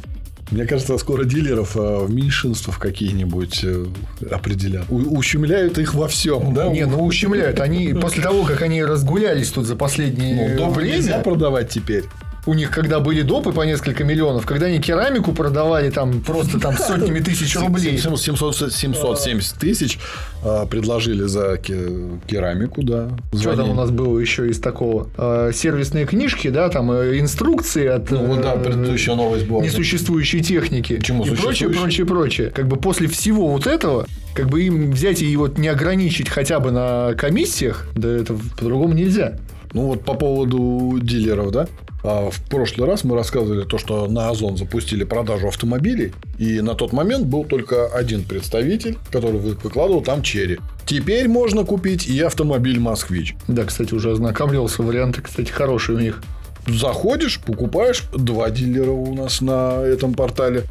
Мне 0.53 0.65
кажется, 0.67 0.97
скоро 0.99 1.23
дилеров 1.23 1.73
в 1.75 2.07
меньшинство 2.11 2.71
в 2.71 2.77
какие-нибудь 2.77 3.61
э, 3.63 3.85
определят. 4.29 4.85
У- 4.89 5.17
ущемляют 5.17 5.79
их 5.79 5.95
во 5.95 6.07
всем, 6.07 6.53
да? 6.53 6.69
Не, 6.69 6.85
ну 6.85 7.03
ущемляют. 7.03 7.59
Они 7.59 7.93
после 7.93 8.21
того, 8.21 8.43
как 8.43 8.61
они 8.61 8.83
разгулялись 8.83 9.49
тут 9.49 9.65
за 9.65 9.75
последнее 9.75 10.55
Ну, 10.55 10.69
время, 10.71 10.97
нельзя 10.97 11.19
продавать 11.19 11.69
теперь. 11.69 12.03
У 12.45 12.53
них 12.53 12.71
когда 12.71 12.99
были 12.99 13.21
допы 13.21 13.51
по 13.53 13.61
несколько 13.61 14.03
миллионов, 14.03 14.45
когда 14.45 14.65
они 14.67 14.79
керамику 14.79 15.31
продавали 15.33 15.89
там 15.89 16.21
просто 16.21 16.59
там 16.59 16.77
сотнями 16.77 17.19
тысяч 17.19 17.55
рублей. 17.55 17.97
700 17.97 18.73
770 18.73 19.57
тысяч 19.57 19.99
э, 20.43 20.65
предложили 20.69 21.23
за 21.23 21.57
ке- 21.57 22.19
керамику, 22.27 22.83
да. 22.83 23.09
Что 23.37 23.55
там 23.55 23.69
у 23.69 23.73
нас 23.73 23.91
было 23.91 24.19
еще 24.19 24.49
из 24.49 24.59
такого? 24.59 25.07
Э, 25.17 25.51
сервисные 25.53 26.05
книжки, 26.05 26.49
да, 26.49 26.69
там 26.69 26.91
э, 26.91 27.19
инструкции 27.19 27.85
от 27.87 28.11
Ну, 28.11 28.35
да, 28.41 28.53
э, 28.55 28.63
предыдущая 28.63 29.15
новость 29.15 29.45
была. 29.47 29.63
несуществующей 29.63 30.41
техники 30.41 30.97
Почему 30.97 31.25
и 31.25 31.35
прочее, 31.35 31.69
прочее, 31.69 32.05
прочее. 32.05 32.49
Как 32.49 32.67
бы 32.67 32.77
после 32.77 33.07
всего 33.07 33.47
вот 33.49 33.67
этого, 33.67 34.05
как 34.33 34.49
бы 34.49 34.63
им 34.63 34.91
взять 34.91 35.21
и 35.21 35.35
вот 35.37 35.57
не 35.57 35.67
ограничить 35.69 36.29
хотя 36.29 36.59
бы 36.59 36.71
на 36.71 37.13
комиссиях, 37.13 37.87
да 37.95 38.09
это 38.09 38.35
по-другому 38.57 38.93
нельзя. 38.93 39.37
Ну 39.73 39.87
вот 39.87 40.03
по 40.05 40.13
поводу 40.13 40.99
дилеров, 41.01 41.51
да? 41.51 41.67
А 42.03 42.29
В 42.29 42.41
прошлый 42.49 42.87
раз 42.87 43.03
мы 43.05 43.15
рассказывали 43.15 43.63
то, 43.63 43.77
что 43.77 44.07
на 44.07 44.29
Озон 44.29 44.57
запустили 44.57 45.03
продажу 45.05 45.47
автомобилей, 45.47 46.11
и 46.37 46.59
на 46.59 46.75
тот 46.75 46.91
момент 46.91 47.25
был 47.27 47.45
только 47.45 47.87
один 47.87 48.23
представитель, 48.23 48.97
который 49.11 49.39
вы- 49.39 49.53
выкладывал 49.63 50.01
там 50.01 50.21
черри. 50.21 50.59
Теперь 50.85 51.29
можно 51.29 51.63
купить 51.63 52.05
и 52.07 52.19
автомобиль 52.19 52.79
«Москвич». 52.79 53.35
Да, 53.47 53.63
кстати, 53.63 53.93
уже 53.93 54.11
ознакомливался. 54.11 54.83
Варианты, 54.83 55.21
кстати, 55.21 55.49
хорошие 55.49 55.95
у 55.95 55.99
них. 55.99 56.21
Заходишь, 56.67 57.39
покупаешь, 57.39 58.03
два 58.13 58.49
дилера 58.49 58.91
у 58.91 59.13
нас 59.15 59.41
на 59.41 59.81
этом 59.81 60.13
портале. 60.13 60.63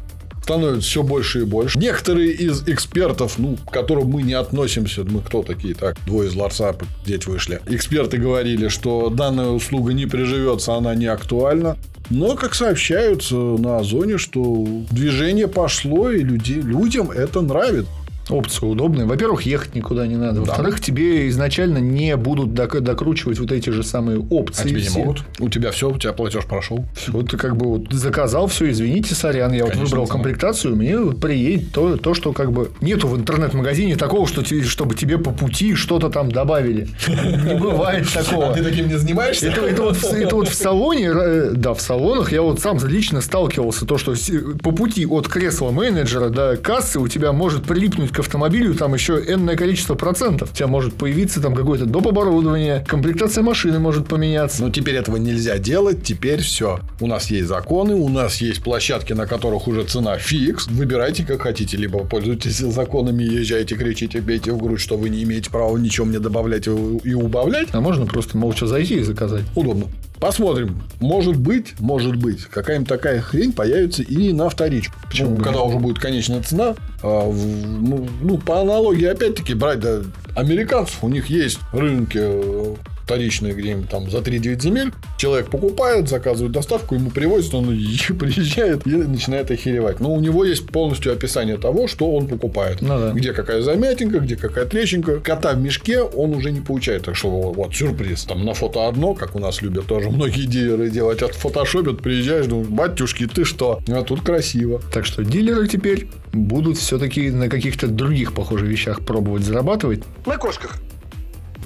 Становится 0.43 0.89
все 0.89 1.03
больше 1.03 1.41
и 1.41 1.43
больше. 1.45 1.79
Некоторые 1.79 2.31
из 2.31 2.67
экспертов, 2.67 3.37
ну, 3.37 3.55
к 3.57 3.71
которым 3.71 4.09
мы 4.09 4.23
не 4.23 4.33
относимся, 4.33 5.03
мы 5.03 5.21
кто 5.21 5.41
такие, 5.41 5.73
так, 5.73 5.97
двое 6.05 6.29
из 6.29 6.35
Ларса 6.35 6.75
деть 7.05 7.27
вышли. 7.27 7.61
Эксперты 7.65 8.17
говорили, 8.17 8.67
что 8.67 9.09
данная 9.09 9.49
услуга 9.49 9.93
не 9.93 10.05
приживется, 10.05 10.75
она 10.75 10.95
не 10.95 11.05
актуальна. 11.05 11.77
Но, 12.09 12.35
как 12.35 12.53
сообщаются 12.53 13.35
на 13.35 13.77
Озоне, 13.77 14.17
что 14.17 14.65
движение 14.91 15.47
пошло, 15.47 16.11
и 16.11 16.21
люди, 16.21 16.53
людям 16.53 17.09
это 17.09 17.41
нравится. 17.41 17.89
Опция 18.29 18.69
удобная. 18.69 19.05
Во-первых, 19.05 19.41
ехать 19.43 19.75
никуда 19.75 20.07
не 20.07 20.15
надо. 20.15 20.39
Во-вторых, 20.41 20.79
тебе 20.79 21.27
изначально 21.29 21.79
не 21.79 22.15
будут 22.15 22.53
док- 22.53 22.79
докручивать 22.81 23.39
вот 23.39 23.51
эти 23.51 23.69
же 23.69 23.83
самые 23.83 24.19
опции. 24.19 24.63
А 24.63 24.67
тебе 24.69 24.81
не 24.81 24.87
все. 24.87 24.99
могут? 24.99 25.23
У 25.39 25.49
тебя 25.49 25.71
все, 25.71 25.89
у 25.89 25.97
тебя 25.97 26.13
платеж 26.13 26.45
прошел. 26.45 26.85
Вот 27.09 27.29
ты 27.31 27.37
как 27.37 27.57
бы 27.57 27.67
вот 27.67 27.91
заказал 27.91 28.47
все, 28.47 28.69
извините, 28.71 29.13
сорян, 29.13 29.51
я 29.51 29.63
вот 29.63 29.71
Конечно, 29.73 29.85
выбрал 29.89 30.07
сам. 30.07 30.17
комплектацию, 30.17 30.75
мне 30.75 30.97
вот 30.97 31.19
приедет 31.19 31.71
то, 31.73 31.97
то, 31.97 32.13
что 32.13 32.31
как 32.31 32.51
бы 32.53 32.71
нету 32.81 33.07
в 33.07 33.17
интернет-магазине 33.17 33.95
такого, 33.97 34.25
что 34.27 34.41
те- 34.43 34.63
чтобы 34.63 34.95
тебе 34.95 35.17
по 35.17 35.31
пути 35.31 35.75
что-то 35.75 36.09
там 36.09 36.31
добавили. 36.31 36.87
Не 37.07 37.55
бывает 37.59 38.07
такого. 38.13 38.53
таким 38.53 38.87
не 38.87 38.97
занимаешься? 38.97 39.47
Это, 39.47 39.81
вот, 39.83 39.97
в- 39.97 40.31
вот 40.31 40.47
салоне, 40.49 41.11
э, 41.13 41.51
да, 41.55 41.73
в 41.73 41.81
салонах 41.81 42.31
я 42.31 42.41
вот 42.41 42.61
сам 42.61 42.77
лично 42.87 43.19
сталкивался, 43.21 43.85
то, 43.85 43.97
что 43.97 44.13
по 44.61 44.71
пути 44.71 45.05
от 45.05 45.27
кресла 45.27 45.71
менеджера 45.71 46.29
до 46.29 46.55
кассы 46.55 46.99
у 46.99 47.07
тебя 47.07 47.33
может 47.33 47.63
прилипнуть 47.63 48.12
к 48.13 48.19
автомобилю 48.19 48.75
там 48.75 48.93
еще 48.93 49.15
энное 49.27 49.55
количество 49.55 49.95
процентов. 49.95 50.51
У 50.51 50.55
тебя 50.55 50.67
может 50.67 50.93
появиться 50.93 51.41
там 51.41 51.55
какое-то 51.55 51.85
доп. 51.85 52.07
оборудование, 52.07 52.85
комплектация 52.87 53.43
машины 53.43 53.79
может 53.79 54.07
поменяться. 54.07 54.61
Но 54.61 54.69
теперь 54.69 54.95
этого 54.95 55.17
нельзя 55.17 55.57
делать, 55.57 56.03
теперь 56.03 56.41
все. 56.41 56.79
У 56.99 57.07
нас 57.07 57.31
есть 57.31 57.47
законы, 57.47 57.95
у 57.95 58.09
нас 58.09 58.41
есть 58.41 58.63
площадки, 58.63 59.13
на 59.13 59.25
которых 59.25 59.67
уже 59.67 59.83
цена 59.83 60.17
фикс. 60.17 60.67
Выбирайте 60.67 61.25
как 61.25 61.41
хотите, 61.41 61.77
либо 61.77 61.99
пользуйтесь 61.99 62.57
законами, 62.57 63.23
езжайте, 63.23 63.75
кричите, 63.75 64.21
бейте 64.21 64.51
в 64.51 64.57
грудь, 64.57 64.79
что 64.79 64.97
вы 64.97 65.09
не 65.09 65.23
имеете 65.23 65.49
права 65.49 65.77
ничего 65.77 66.05
мне 66.05 66.19
добавлять 66.19 66.67
и 66.67 66.71
и 67.03 67.13
убавлять. 67.13 67.69
А 67.71 67.81
можно 67.81 68.05
просто 68.05 68.37
молча 68.37 68.67
зайти 68.67 68.95
и 68.95 69.03
заказать. 69.03 69.43
Удобно. 69.55 69.87
Посмотрим. 70.23 70.81
Может 71.01 71.35
быть, 71.35 71.77
может 71.81 72.15
быть, 72.15 72.43
какая-нибудь 72.45 72.87
такая 72.87 73.19
хрень 73.19 73.51
появится 73.51 74.03
и 74.03 74.31
на 74.31 74.47
вторичку. 74.47 74.95
Почему 75.09 75.31
Ну, 75.31 75.43
когда 75.43 75.63
уже 75.63 75.79
будет 75.79 75.99
конечная 75.99 76.41
цена. 76.41 76.75
а, 77.03 77.29
ну, 77.29 78.07
ну, 78.21 78.37
по 78.37 78.61
аналогии, 78.61 79.05
опять-таки, 79.05 79.53
брать 79.53 79.81
да, 79.81 79.99
американцев. 80.33 81.03
У 81.03 81.09
них 81.09 81.27
есть 81.27 81.59
рынки 81.73 82.19
э, 82.21 82.75
вторичные 83.03 83.53
где-нибудь 83.53 83.89
там 83.89 84.09
за 84.09 84.19
3-9 84.19 84.61
земель. 84.61 84.93
Человек 85.17 85.49
покупает, 85.49 86.09
заказывает 86.09 86.53
доставку, 86.53 86.95
ему 86.95 87.11
привозят, 87.11 87.53
он 87.53 87.65
приезжает 88.19 88.87
и 88.87 88.91
начинает 88.91 89.51
охеревать. 89.51 89.99
Но 89.99 90.13
у 90.13 90.19
него 90.19 90.45
есть 90.45 90.67
полностью 90.67 91.13
описание 91.13 91.57
того, 91.57 91.87
что 91.87 92.11
он 92.11 92.27
покупает. 92.27 92.81
Ну 92.81 92.99
да. 92.99 93.11
Где 93.11 93.33
какая 93.33 93.61
замятинка, 93.61 94.19
где 94.19 94.35
какая 94.35 94.65
трещинка. 94.65 95.19
Кота 95.19 95.53
в 95.53 95.59
мешке 95.59 96.01
он 96.01 96.33
уже 96.33 96.51
не 96.51 96.61
получает. 96.61 97.03
Так 97.03 97.15
что 97.15 97.29
вот 97.29 97.75
сюрприз. 97.75 98.23
Там 98.23 98.45
на 98.45 98.53
фото 98.53 98.87
одно, 98.87 99.13
как 99.13 99.35
у 99.35 99.39
нас 99.39 99.61
любят 99.61 99.87
тоже 99.87 100.09
многие 100.09 100.45
дилеры 100.45 100.89
делать. 100.89 101.21
От 101.21 101.35
фотошопят, 101.35 102.01
приезжаешь, 102.01 102.47
думаешь, 102.47 102.69
батюшки, 102.69 103.27
ты 103.27 103.43
что? 103.43 103.79
А 103.87 104.01
тут 104.03 104.21
красиво. 104.21 104.81
Так 104.93 105.05
что 105.05 105.23
дилеры 105.23 105.67
теперь 105.67 106.07
будут 106.31 106.77
все-таки 106.77 107.29
на 107.31 107.49
каких-то 107.49 107.87
других 107.87 108.33
похожих 108.33 108.67
вещах 108.67 109.01
пробовать 109.01 109.43
зарабатывать. 109.43 110.03
На 110.25 110.37
кошках. 110.37 110.77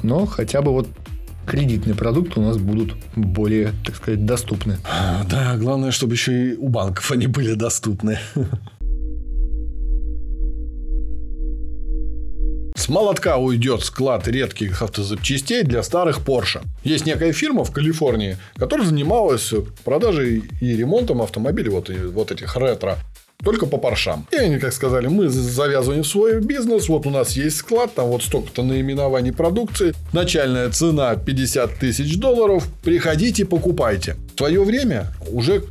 Но 0.03 0.25
хотя 0.25 0.61
бы 0.61 0.71
вот 0.71 0.87
кредитные 1.47 1.95
продукты 1.95 2.39
у 2.39 2.43
нас 2.43 2.57
будут 2.57 2.95
более, 3.15 3.73
так 3.85 3.95
сказать, 3.95 4.25
доступны. 4.25 4.77
А, 4.83 5.23
Да, 5.29 5.57
главное, 5.57 5.91
чтобы 5.91 6.13
еще 6.13 6.49
и 6.49 6.55
у 6.55 6.67
банков 6.67 7.11
они 7.11 7.27
были 7.27 7.53
доступны. 7.53 8.19
С 12.75 12.89
молотка 12.89 13.37
уйдет 13.37 13.81
склад 13.83 14.27
редких 14.27 14.81
автозапчастей 14.81 15.63
для 15.63 15.81
старых 15.81 16.19
Porsche. 16.19 16.61
Есть 16.83 17.05
некая 17.05 17.33
фирма 17.33 17.63
в 17.63 17.71
Калифорнии, 17.71 18.37
которая 18.55 18.85
занималась 18.85 19.51
продажей 19.83 20.43
и 20.61 20.77
ремонтом 20.77 21.21
автомобилей 21.21 21.69
вот, 21.69 21.89
вот 21.89 22.31
этих 22.31 22.55
ретро. 22.55 22.97
Только 23.43 23.65
по 23.65 23.77
паршам. 23.77 24.27
И 24.31 24.35
они 24.35 24.57
как 24.57 24.73
сказали, 24.73 25.07
мы 25.07 25.29
завязываем 25.29 26.03
свой 26.03 26.41
бизнес, 26.41 26.89
вот 26.89 27.05
у 27.05 27.09
нас 27.09 27.33
есть 27.33 27.57
склад, 27.57 27.93
там 27.93 28.07
вот 28.07 28.23
столько-то 28.23 28.63
наименований 28.63 29.31
продукции, 29.31 29.93
начальная 30.11 30.69
цена 30.71 31.15
50 31.15 31.75
тысяч 31.75 32.17
долларов, 32.17 32.67
приходите, 32.83 33.45
покупайте. 33.45 34.15
В 34.33 34.37
свое 34.37 34.63
время 34.63 35.13
уже 35.31 35.63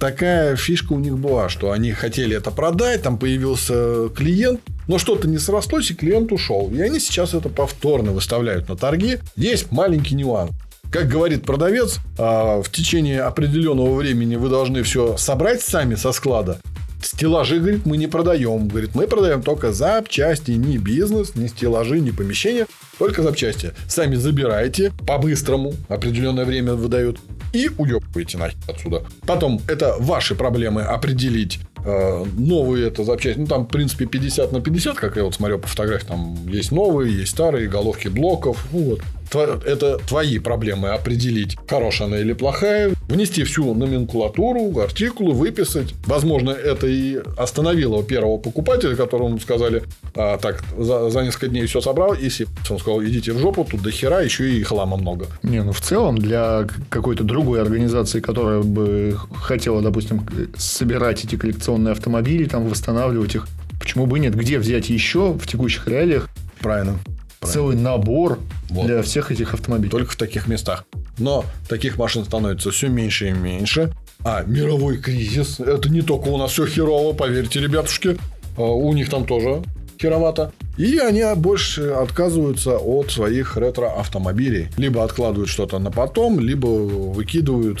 такая 0.00 0.56
фишка 0.56 0.94
у 0.94 0.98
них 0.98 1.16
была, 1.16 1.48
что 1.48 1.70
они 1.70 1.92
хотели 1.92 2.36
это 2.36 2.50
продать, 2.50 3.02
там 3.02 3.18
появился 3.18 4.08
клиент, 4.08 4.60
но 4.88 4.98
что-то 4.98 5.28
не 5.28 5.38
срослось, 5.38 5.92
и 5.92 5.94
клиент 5.94 6.32
ушел. 6.32 6.70
И 6.74 6.80
они 6.80 6.98
сейчас 6.98 7.34
это 7.34 7.48
повторно 7.48 8.10
выставляют 8.10 8.68
на 8.68 8.76
торги. 8.76 9.18
Есть 9.36 9.70
маленький 9.70 10.16
нюанс. 10.16 10.50
Как 10.90 11.08
говорит 11.08 11.46
продавец, 11.46 12.00
а, 12.18 12.60
в 12.60 12.70
течение 12.70 13.22
определенного 13.22 13.94
времени 13.94 14.36
вы 14.36 14.50
должны 14.50 14.82
все 14.82 15.16
собрать 15.16 15.62
сами 15.62 15.94
со 15.94 16.12
склада. 16.12 16.58
Стеллажи, 17.02 17.58
говорит, 17.58 17.84
мы 17.84 17.96
не 17.96 18.06
продаем. 18.06 18.68
Говорит, 18.68 18.94
мы 18.94 19.06
продаем 19.06 19.42
только 19.42 19.72
запчасти, 19.72 20.52
не 20.52 20.78
бизнес, 20.78 21.34
не 21.34 21.48
стеллажи, 21.48 22.00
не 22.00 22.12
помещения, 22.12 22.66
только 22.98 23.22
запчасти. 23.22 23.72
Сами 23.88 24.14
забираете 24.16 24.92
по-быстрому, 25.06 25.74
определенное 25.88 26.44
время 26.44 26.74
выдают, 26.74 27.18
и 27.52 27.68
уебываете 27.76 28.38
нахер 28.38 28.56
отсюда. 28.68 29.04
Потом, 29.26 29.60
это 29.68 29.96
ваши 29.98 30.34
проблемы 30.34 30.82
определить 30.82 31.58
э, 31.84 32.24
новые 32.38 32.86
это 32.86 33.04
запчасти. 33.04 33.40
Ну, 33.40 33.46
там, 33.46 33.66
в 33.66 33.68
принципе, 33.68 34.06
50 34.06 34.52
на 34.52 34.60
50, 34.60 34.96
как 34.96 35.16
я 35.16 35.24
вот 35.24 35.34
смотрел 35.34 35.58
по 35.58 35.68
фотографиям. 35.68 36.08
Там 36.08 36.48
есть 36.48 36.72
новые, 36.72 37.18
есть 37.18 37.32
старые, 37.32 37.68
головки 37.68 38.08
блоков. 38.08 38.66
Ну, 38.72 38.90
вот. 38.90 39.00
Тво- 39.32 39.64
Это 39.64 39.96
твои 39.98 40.38
проблемы 40.38 40.90
определить, 40.90 41.56
хорошая 41.68 42.08
она 42.08 42.18
или 42.18 42.34
плохая, 42.34 42.92
внести 43.08 43.44
всю 43.44 43.72
номенклатуру, 43.74 44.78
артикулы, 44.80 45.32
выписать. 45.32 45.94
Возможно, 46.06 46.50
это 46.50 46.86
и 46.86 47.18
остановило 47.38 48.02
первого 48.02 48.36
покупателя, 48.38 48.94
которому 48.94 49.40
сказали, 49.40 49.84
а, 50.14 50.36
так, 50.38 50.62
за, 50.78 51.08
за 51.10 51.22
несколько 51.22 51.48
дней 51.48 51.66
все 51.66 51.80
собрал, 51.80 52.12
и 52.14 52.28
си- 52.28 52.46
он 52.68 52.78
сказал, 52.78 53.02
идите 53.02 53.32
в 53.32 53.38
жопу, 53.38 53.64
тут 53.70 53.80
до 53.82 53.90
хера, 53.90 54.20
еще 54.20 54.52
и 54.52 54.62
хлама 54.62 54.96
много. 54.96 55.26
Не, 55.42 55.62
ну 55.62 55.72
в 55.72 55.80
целом 55.80 56.18
для 56.18 56.66
какой-то 56.90 57.24
другой 57.24 57.62
организации, 57.62 58.20
которая 58.20 58.60
бы 58.62 59.16
хотела, 59.34 59.80
допустим, 59.80 60.26
собирать 60.56 61.24
эти 61.24 61.36
коллекционные 61.36 61.92
автомобили, 61.92 62.44
там 62.44 62.68
восстанавливать 62.68 63.34
их, 63.34 63.46
почему 63.80 64.06
бы 64.06 64.18
и 64.18 64.20
нет? 64.20 64.34
Где 64.34 64.58
взять 64.58 64.90
еще 64.90 65.32
в 65.32 65.46
текущих 65.46 65.88
реалиях 65.88 66.28
Правильно. 66.60 66.96
Целый 67.46 67.76
набор 67.76 68.38
Вот. 68.70 68.86
для 68.86 69.02
всех 69.02 69.30
этих 69.32 69.54
автомобилей? 69.54 69.90
Только 69.90 70.12
в 70.12 70.16
таких 70.16 70.46
местах. 70.46 70.84
Но 71.18 71.44
таких 71.68 71.98
машин 71.98 72.24
становится 72.24 72.70
все 72.70 72.88
меньше 72.88 73.28
и 73.28 73.32
меньше. 73.32 73.92
А 74.24 74.42
мировой 74.44 74.98
кризис, 74.98 75.60
это 75.60 75.88
не 75.88 76.02
только 76.02 76.28
у 76.28 76.38
нас 76.38 76.52
все 76.52 76.66
херово, 76.66 77.12
поверьте, 77.12 77.60
ребятушки. 77.60 78.16
А, 78.56 78.62
У 78.62 78.92
них 78.92 79.10
там 79.10 79.26
тоже 79.26 79.62
херовато. 80.00 80.52
И 80.78 80.98
они 80.98 81.22
больше 81.36 81.90
отказываются 81.90 82.78
от 82.78 83.10
своих 83.10 83.56
ретро-автомобилей. 83.56 84.68
Либо 84.76 85.04
откладывают 85.04 85.48
что-то 85.50 85.78
на 85.78 85.90
потом, 85.90 86.40
либо 86.40 86.66
выкидывают, 86.66 87.78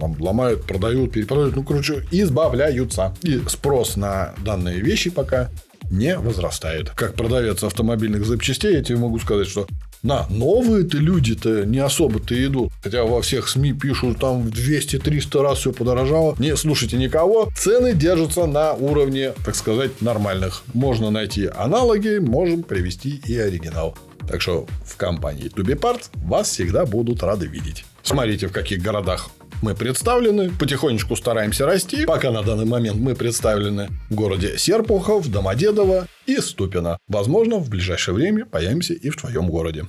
там, 0.00 0.16
ломают, 0.20 0.64
продают, 0.64 1.12
перепродают. 1.12 1.56
Ну, 1.56 1.64
короче, 1.64 2.04
избавляются. 2.10 3.14
И 3.22 3.40
спрос 3.48 3.96
на 3.96 4.34
данные 4.44 4.80
вещи 4.80 5.10
пока 5.10 5.50
не 5.90 6.18
возрастает. 6.18 6.90
Как 6.90 7.14
продавец 7.14 7.62
автомобильных 7.62 8.24
запчастей, 8.24 8.74
я 8.74 8.82
тебе 8.82 8.98
могу 8.98 9.18
сказать, 9.18 9.48
что 9.48 9.66
на 10.02 10.26
новые-то 10.30 10.96
люди-то 10.98 11.64
не 11.64 11.78
особо-то 11.78 12.34
идут. 12.44 12.70
Хотя 12.82 13.04
во 13.04 13.20
всех 13.20 13.48
СМИ 13.48 13.72
пишут, 13.72 14.18
там 14.20 14.42
в 14.42 14.50
200-300 14.50 15.42
раз 15.42 15.58
все 15.58 15.72
подорожало. 15.72 16.36
Не 16.38 16.56
слушайте 16.56 16.96
никого. 16.96 17.50
Цены 17.56 17.94
держатся 17.94 18.46
на 18.46 18.74
уровне, 18.74 19.32
так 19.44 19.56
сказать, 19.56 20.00
нормальных. 20.00 20.62
Можно 20.72 21.10
найти 21.10 21.46
аналоги, 21.46 22.18
можем 22.18 22.62
привести 22.62 23.20
и 23.26 23.36
оригинал. 23.36 23.96
Так 24.28 24.42
что 24.42 24.66
в 24.84 24.96
компании 24.96 25.50
Tubi 25.50 25.78
Parts 25.78 26.10
вас 26.14 26.50
всегда 26.50 26.84
будут 26.84 27.22
рады 27.22 27.46
видеть. 27.46 27.84
Смотрите, 28.02 28.46
в 28.46 28.52
каких 28.52 28.82
городах 28.82 29.30
мы 29.62 29.74
представлены. 29.74 30.50
Потихонечку 30.50 31.16
стараемся 31.16 31.66
расти. 31.66 32.04
Пока 32.06 32.30
на 32.30 32.42
данный 32.42 32.64
момент 32.64 32.98
мы 32.98 33.14
представлены 33.14 33.88
в 34.10 34.14
городе 34.14 34.56
Серпухов, 34.58 35.28
Домодедово 35.30 36.06
и 36.26 36.36
Ступино. 36.38 36.98
Возможно, 37.08 37.56
в 37.56 37.68
ближайшее 37.68 38.14
время 38.14 38.46
появимся 38.46 38.94
и 38.94 39.10
в 39.10 39.16
твоем 39.16 39.48
городе. 39.48 39.86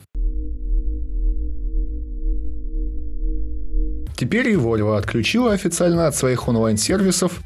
Теперь 4.17 4.49
и 4.49 4.55
Volvo 4.55 4.97
отключила 4.97 5.53
официально 5.53 6.08
от 6.08 6.15
своих 6.15 6.47
онлайн-сервисов 6.47 7.39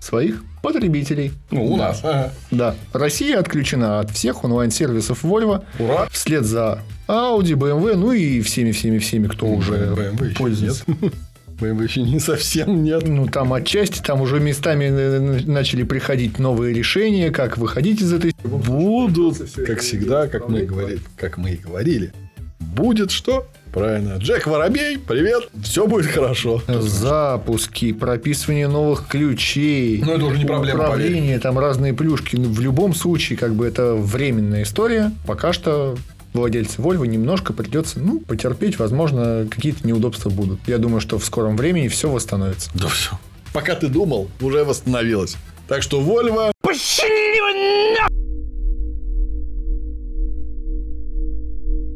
своих 0.00 0.42
потребителей. 0.62 1.32
Ну, 1.50 1.66
у 1.66 1.76
нас. 1.76 2.00
Ага. 2.02 2.32
Да, 2.50 2.74
Россия 2.92 3.38
отключена 3.38 4.00
от 4.00 4.10
всех 4.10 4.44
онлайн-сервисов 4.44 5.24
Volvo. 5.24 5.64
Ура. 5.78 6.08
Вслед 6.10 6.44
за 6.44 6.80
Audi, 7.08 7.52
BMW, 7.52 7.94
ну 7.96 8.12
и 8.12 8.40
всеми-всеми-всеми, 8.40 9.28
кто 9.28 9.46
уже 9.46 9.74
BMW 9.94 10.34
пользуется. 10.36 10.84
нет. 10.86 11.12
BMW 11.54 11.84
еще 11.84 12.02
не 12.02 12.20
совсем 12.20 12.82
нет. 12.82 13.06
Ну, 13.06 13.26
там 13.26 13.52
отчасти, 13.52 14.00
там 14.02 14.20
уже 14.20 14.40
местами 14.40 14.86
э, 14.86 15.40
начали 15.46 15.82
приходить 15.82 16.38
новые 16.38 16.74
решения, 16.74 17.30
как 17.30 17.58
выходить 17.58 18.00
из 18.00 18.12
этой... 18.12 18.34
Будут, 18.42 19.38
как 19.66 19.80
всегда, 19.80 20.28
как 20.28 20.48
мы, 20.48 20.62
говорили, 20.62 21.00
как 21.16 21.38
мы 21.38 21.52
и 21.52 21.56
говорили. 21.56 22.12
Будет 22.58 23.10
что? 23.10 23.46
Правильно. 23.72 24.18
Джек 24.18 24.46
Воробей, 24.46 24.98
привет. 24.98 25.48
Все 25.60 25.86
будет 25.88 26.06
хорошо. 26.06 26.62
Запуски, 26.68 27.92
прописывание 27.92 28.68
новых 28.68 29.08
ключей. 29.08 30.00
Ну, 30.04 30.12
это 30.12 30.24
уже 30.26 30.38
не 30.38 30.44
проблема, 30.44 30.84
Управление, 30.84 31.40
там 31.40 31.58
разные 31.58 31.92
плюшки. 31.92 32.36
В 32.36 32.60
любом 32.60 32.94
случае, 32.94 33.36
как 33.36 33.54
бы 33.54 33.66
это 33.66 33.94
временная 33.94 34.62
история. 34.62 35.10
Пока 35.26 35.52
что 35.52 35.96
владельцы 36.34 36.82
Volvo 36.82 37.06
немножко 37.06 37.52
придется, 37.52 38.00
ну, 38.00 38.20
потерпеть. 38.20 38.78
Возможно, 38.78 39.46
какие-то 39.50 39.86
неудобства 39.86 40.30
будут. 40.30 40.60
Я 40.66 40.78
думаю, 40.78 41.00
что 41.00 41.18
в 41.18 41.24
скором 41.24 41.56
времени 41.56 41.88
все 41.88 42.10
восстановится. 42.10 42.70
Да 42.74 42.88
все. 42.88 43.18
Пока 43.52 43.74
ты 43.76 43.86
думал, 43.88 44.28
уже 44.40 44.64
восстановилось. 44.64 45.36
Так 45.68 45.82
что 45.82 46.00
Вольво 46.00 46.52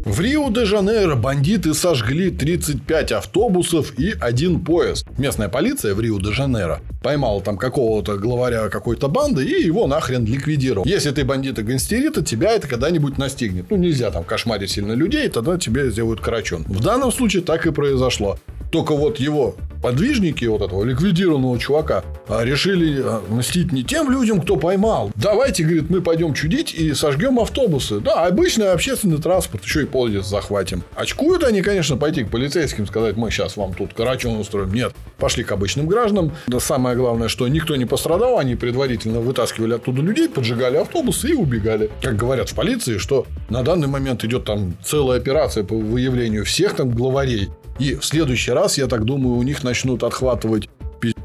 В 0.09 0.21
Рио-де-Жанейро 0.21 1.17
бандиты 1.17 1.75
сожгли 1.75 2.31
35 2.31 3.13
автобусов 3.13 3.93
и 3.99 4.15
один 4.19 4.65
поезд. 4.65 5.07
Местная 5.19 5.51
полиция 5.51 5.95
в 5.95 6.01
Рио-де-Жанейро 6.01 6.81
поймала 7.03 7.43
там 7.43 7.59
какого-то 7.59 8.17
главаря 8.17 8.71
какой-то 8.71 9.09
банды 9.09 9.45
и 9.45 9.63
его 9.63 9.87
нахрен 9.87 10.25
ликвидировал. 10.25 10.87
Если 10.87 11.11
ты 11.11 11.27
бандита 11.27 11.63
гангстерита, 11.63 12.25
тебя 12.25 12.53
это 12.53 12.67
когда-нибудь 12.67 13.19
настигнет. 13.19 13.67
Ну, 13.69 13.77
нельзя 13.77 14.11
там 14.11 14.25
кошмарить 14.25 14.71
сильно 14.71 14.93
людей, 14.93 15.29
тогда 15.29 15.59
тебе 15.59 15.91
сделают 15.91 16.23
карачун. 16.23 16.65
В 16.67 16.83
данном 16.83 17.13
случае 17.13 17.43
так 17.43 17.67
и 17.67 17.71
произошло. 17.71 18.39
Только 18.71 18.95
вот 18.95 19.19
его 19.19 19.57
подвижники 19.83 20.45
вот 20.45 20.63
этого 20.63 20.85
ликвидированного 20.85 21.59
чувака 21.59 22.05
а, 22.29 22.45
решили 22.45 23.01
а, 23.03 23.23
мстить 23.29 23.73
не 23.73 23.85
тем 23.85 24.11
людям, 24.11 24.41
кто 24.41 24.57
поймал. 24.57 25.11
Давайте, 25.15 25.65
говорит, 25.65 25.91
мы 25.91 26.01
пойдем 26.03 26.35
чудить 26.35 26.75
и 26.75 26.93
сожгем 26.95 27.39
автобусы. 27.39 28.01
Да, 28.01 28.27
обычный 28.27 28.73
общественный 28.73 29.19
транспорт, 29.19 29.65
еще 29.65 29.83
и 29.83 29.87
поезд 29.87 30.29
захватим. 30.29 30.83
Очкуют 30.95 31.45
они, 31.45 31.63
конечно, 31.63 31.97
пойти 31.97 32.25
к 32.25 32.31
полицейским, 32.31 32.87
сказать, 32.87 33.17
мы 33.17 33.31
сейчас 33.31 33.57
вам 33.57 33.75
тут 33.75 33.95
карачун 33.95 34.37
устроим. 34.37 34.73
Нет, 34.73 34.93
пошли 35.19 35.45
к 35.45 35.53
обычным 35.53 35.87
гражданам. 35.87 36.33
Да 36.47 36.61
самое 36.61 36.97
главное, 36.97 37.29
что 37.29 37.47
никто 37.49 37.77
не 37.77 37.87
пострадал, 37.87 38.39
они 38.39 38.57
предварительно 38.57 39.21
вытаскивали 39.21 39.75
оттуда 39.75 40.03
людей, 40.03 40.29
поджигали 40.29 40.77
автобусы 40.77 41.31
и 41.31 41.35
убегали. 41.35 41.91
Как 42.03 42.17
говорят 42.17 42.51
в 42.51 42.55
полиции, 42.55 42.99
что 42.99 43.27
на 43.49 43.63
данный 43.63 43.89
момент 43.89 44.25
идет 44.25 44.45
там 44.45 44.77
целая 44.85 45.19
операция 45.19 45.65
по 45.65 45.75
выявлению 45.75 46.45
всех 46.45 46.75
там 46.75 46.91
главарей. 46.91 47.49
И 47.79 47.95
в 47.95 48.05
следующий 48.05 48.53
раз, 48.53 48.79
я 48.79 48.87
так 48.87 49.05
думаю, 49.05 49.37
у 49.37 49.43
них 49.43 49.63
начнут 49.63 50.03
отхватывать 50.03 50.69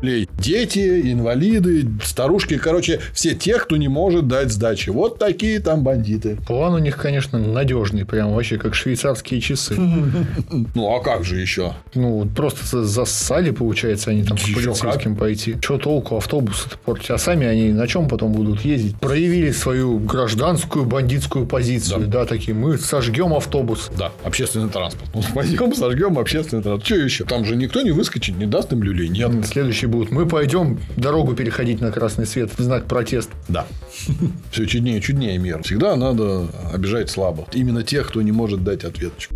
пиздюлей. 0.04 0.30
Дети, 0.38 1.12
инвалиды, 1.12 1.88
старушки, 2.04 2.58
короче, 2.58 3.00
все 3.14 3.34
те, 3.34 3.58
кто 3.58 3.78
не 3.78 3.88
может 3.88 4.28
дать 4.28 4.52
сдачи. 4.52 4.90
Вот 4.90 5.18
такие 5.18 5.60
там 5.60 5.84
бандиты. 5.84 6.38
План 6.48 6.74
у 6.74 6.78
них, 6.78 6.98
конечно, 6.98 7.40
надежный, 7.40 8.06
прям 8.06 8.34
вообще 8.34 8.58
как 8.58 8.76
швейцарские 8.76 9.42
часы. 9.42 9.76
Ну, 10.76 10.96
а 10.96 11.02
как 11.02 11.24
же 11.24 11.40
еще? 11.40 11.74
Ну, 11.94 12.28
просто 12.36 12.84
зассали, 12.84 13.52
получается, 13.52 14.12
они 14.12 14.24
там 14.24 14.38
по 14.38 14.44
полицейским 14.44 15.16
пойти. 15.16 15.56
Что 15.62 15.78
толку 15.78 16.18
автобусы 16.18 16.70
портить? 16.86 17.12
А 17.12 17.18
сами 17.18 17.46
они 17.46 17.72
на 17.72 17.88
чем 17.88 18.08
потом 18.08 18.32
будут 18.34 18.62
ездить? 18.62 18.96
Проявили 18.98 19.52
свою 19.52 20.00
гражданскую 20.00 20.86
бандитскую 20.86 21.46
позицию. 21.46 22.08
Да, 22.08 22.26
такие, 22.26 22.54
мы 22.54 22.78
сожгем 22.78 23.34
автобус. 23.34 23.90
Да, 23.98 24.12
общественный 24.24 24.70
транспорт. 24.70 25.10
Ну, 25.14 25.22
сожгем 25.74 26.18
общественный 26.18 26.64
транспорт. 26.64 26.86
Что 26.86 26.96
еще? 26.96 27.26
Там 27.26 27.46
же 27.46 27.56
никто 27.56 27.82
не 27.82 27.92
выскочит, 27.92 28.38
не 28.38 28.46
даст 28.46 28.72
им 28.74 28.84
люлей. 28.84 29.10
Нет. 29.10 29.32
Следующие 29.46 29.90
будут. 29.94 30.12
Мы 30.12 30.26
пойдем 30.26 30.80
дорогу 30.98 31.34
переходить 31.34 31.80
на 31.80 31.92
красный 31.92 32.26
свет 32.26 32.52
в 32.58 32.62
знак 32.62 32.86
протеста. 32.86 33.34
Да. 33.48 33.66
Все 34.52 34.66
чуднее, 34.66 35.00
чуднее 35.00 35.38
мир. 35.38 35.62
Всегда 35.64 35.96
надо 35.96 36.48
обижать 36.74 37.10
слабо. 37.10 37.48
Именно 37.54 37.84
тех, 37.84 38.08
кто 38.08 38.22
не 38.22 38.32
может 38.32 38.64
дать 38.64 38.84
ответочку. 38.84 39.36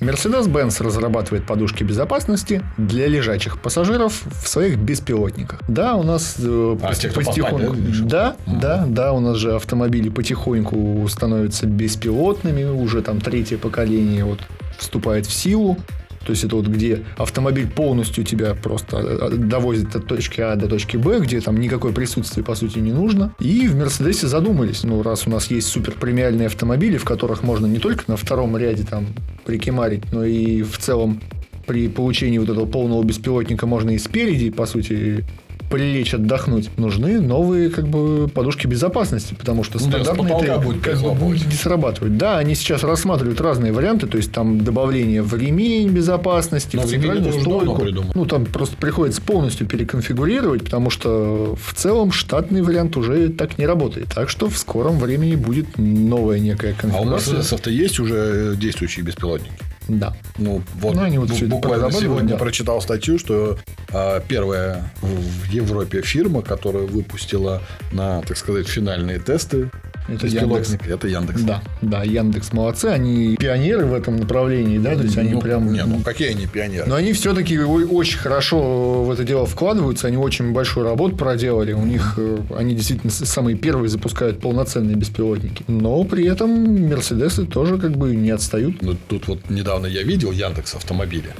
Mercedes-Benz 0.00 0.82
разрабатывает 0.82 1.46
подушки 1.46 1.84
безопасности 1.84 2.62
для 2.78 3.06
лежачих 3.06 3.60
пассажиров 3.60 4.22
в 4.42 4.48
своих 4.48 4.78
беспилотниках. 4.78 5.60
Да, 5.68 5.94
у 5.96 6.02
нас 6.02 6.36
э, 6.38 6.76
А, 6.82 6.94
те, 6.94 7.10
кто 7.10 7.20
поспать, 7.20 8.06
да, 8.06 8.36
да, 8.46 8.46
да, 8.46 8.86
да, 8.88 9.12
у 9.12 9.20
нас 9.20 9.36
же 9.36 9.54
автомобили 9.56 10.08
потихоньку 10.08 11.06
становятся 11.08 11.66
беспилотными, 11.66 12.64
уже 12.64 13.02
там 13.02 13.20
третье 13.20 13.58
поколение 13.58 14.24
вот 14.24 14.40
вступает 14.78 15.26
в 15.26 15.34
силу. 15.34 15.76
То 16.24 16.32
есть 16.32 16.44
это 16.44 16.56
вот 16.56 16.66
где 16.66 17.04
автомобиль 17.16 17.68
полностью 17.68 18.24
тебя 18.24 18.54
просто 18.54 18.98
э, 18.98 19.36
довозит 19.36 19.96
от 19.96 20.06
точки 20.06 20.40
А 20.40 20.56
до 20.56 20.68
точки 20.68 20.96
Б, 20.96 21.20
где 21.20 21.40
там 21.40 21.58
никакое 21.58 21.92
присутствие 21.92 22.44
по 22.44 22.54
сути 22.54 22.78
не 22.78 22.92
нужно. 22.92 23.34
И 23.40 23.66
в 23.68 23.76
Мерседесе 23.76 24.26
задумались, 24.26 24.84
ну 24.84 25.02
раз 25.02 25.26
у 25.26 25.30
нас 25.30 25.50
есть 25.50 25.68
супер 25.68 25.92
премиальные 25.92 26.46
автомобили, 26.46 26.98
в 26.98 27.04
которых 27.04 27.42
можно 27.42 27.66
не 27.66 27.78
только 27.78 28.04
на 28.08 28.16
втором 28.16 28.56
ряде 28.56 28.84
там 28.84 29.06
прикимарить, 29.44 30.12
но 30.12 30.24
и 30.24 30.62
в 30.62 30.78
целом 30.78 31.20
при 31.66 31.88
получении 31.88 32.38
вот 32.38 32.48
этого 32.48 32.66
полного 32.66 33.02
беспилотника 33.02 33.66
можно 33.66 33.90
и 33.90 33.98
спереди, 33.98 34.50
по 34.50 34.66
сути, 34.66 35.24
прилечь 35.70 36.12
отдохнуть, 36.14 36.68
нужны 36.76 37.20
новые 37.20 37.70
как 37.70 37.88
бы 37.88 38.28
подушки 38.28 38.66
безопасности, 38.66 39.34
потому 39.34 39.62
что 39.62 39.78
Ну 39.78 39.86
да, 39.90 40.02
стандартные 40.04 40.38
треб- 40.40 40.62
будет 40.62 40.82
как 40.82 41.00
бы 41.00 41.30
не 41.30 41.54
срабатывать. 41.54 42.18
Да, 42.18 42.38
они 42.38 42.54
сейчас 42.54 42.82
рассматривают 42.82 43.40
разные 43.40 43.72
варианты, 43.72 44.06
то 44.08 44.16
есть 44.16 44.32
там 44.32 44.62
добавление 44.62 45.22
в 45.22 45.34
ремень 45.34 45.88
безопасности, 45.90 46.76
Но 46.76 46.82
в 46.82 46.86
центральную 46.86 47.32
стойку. 47.40 47.82
Ну, 48.14 48.26
там 48.26 48.44
просто 48.46 48.76
приходится 48.76 49.22
полностью 49.22 49.66
переконфигурировать, 49.66 50.64
потому 50.64 50.90
что 50.90 51.56
в 51.62 51.74
целом 51.74 52.10
штатный 52.10 52.62
вариант 52.62 52.96
уже 52.96 53.28
так 53.28 53.56
не 53.58 53.66
работает. 53.66 54.08
Так 54.14 54.28
что 54.28 54.50
в 54.50 54.58
скором 54.58 54.98
времени 54.98 55.36
будет 55.36 55.78
новая 55.78 56.40
некая 56.40 56.72
А 56.72 56.74
у 56.74 56.80
конфигурация. 56.80 57.34
Мерседесов-то 57.34 57.70
есть 57.70 58.00
уже 58.00 58.54
действующие 58.56 59.04
беспилотники? 59.04 59.52
Да. 59.98 60.14
Ну, 60.38 60.62
вот, 60.76 60.94
Ну, 60.94 61.02
они 61.02 61.18
вот 61.18 61.30
буквально 61.30 61.60
прорабатывают, 61.60 62.00
сегодня 62.00 62.28
да. 62.30 62.36
прочитал 62.36 62.80
статью, 62.80 63.18
что 63.18 63.58
а, 63.92 64.20
первая 64.20 64.92
в 65.02 65.46
Европе 65.46 66.02
фирма, 66.02 66.42
которая 66.42 66.84
выпустила 66.84 67.62
на, 67.92 68.22
так 68.22 68.36
сказать, 68.36 68.68
финальные 68.68 69.18
тесты 69.18 69.70
Это 70.08 70.26
беспилотник, 70.26 70.86
это 70.86 71.08
Яндекс. 71.08 71.42
Да, 71.42 71.62
да, 71.82 72.02
Яндекс 72.02 72.52
молодцы, 72.52 72.86
они 72.86 73.36
пионеры 73.36 73.86
в 73.86 73.94
этом 73.94 74.16
направлении, 74.16 74.78
да, 74.78 74.96
то 74.96 75.02
есть 75.02 75.16
они 75.16 75.32
ну, 75.32 75.40
прям... 75.40 75.72
Не, 75.72 75.84
ну 75.84 76.00
какие 76.00 76.30
они 76.30 76.46
пионеры? 76.46 76.88
Но 76.88 76.96
они 76.96 77.12
все-таки 77.12 77.58
очень 77.58 78.18
хорошо 78.18 79.04
в 79.04 79.10
это 79.10 79.24
дело 79.24 79.46
вкладываются, 79.46 80.08
они 80.08 80.16
очень 80.16 80.52
большую 80.52 80.86
работу 80.86 81.16
проделали, 81.16 81.72
у 81.72 81.84
них 81.84 82.14
э, 82.16 82.38
они 82.56 82.74
действительно 82.74 83.12
самые 83.12 83.56
первые 83.56 83.88
запускают 83.88 84.40
полноценные 84.40 84.96
беспилотники. 84.96 85.64
Но 85.68 86.02
при 86.04 86.26
этом 86.26 86.88
Мерседесы 86.88 87.46
тоже 87.46 87.78
как 87.78 87.96
бы 87.96 88.14
не 88.14 88.30
отстают. 88.30 88.82
Ну, 88.82 88.96
тут 89.08 89.28
вот 89.28 89.50
недавно 89.50 89.86
я 89.86 90.02
видел 90.02 90.32
Яндекс 90.32 90.74
автомобили. 90.74 91.30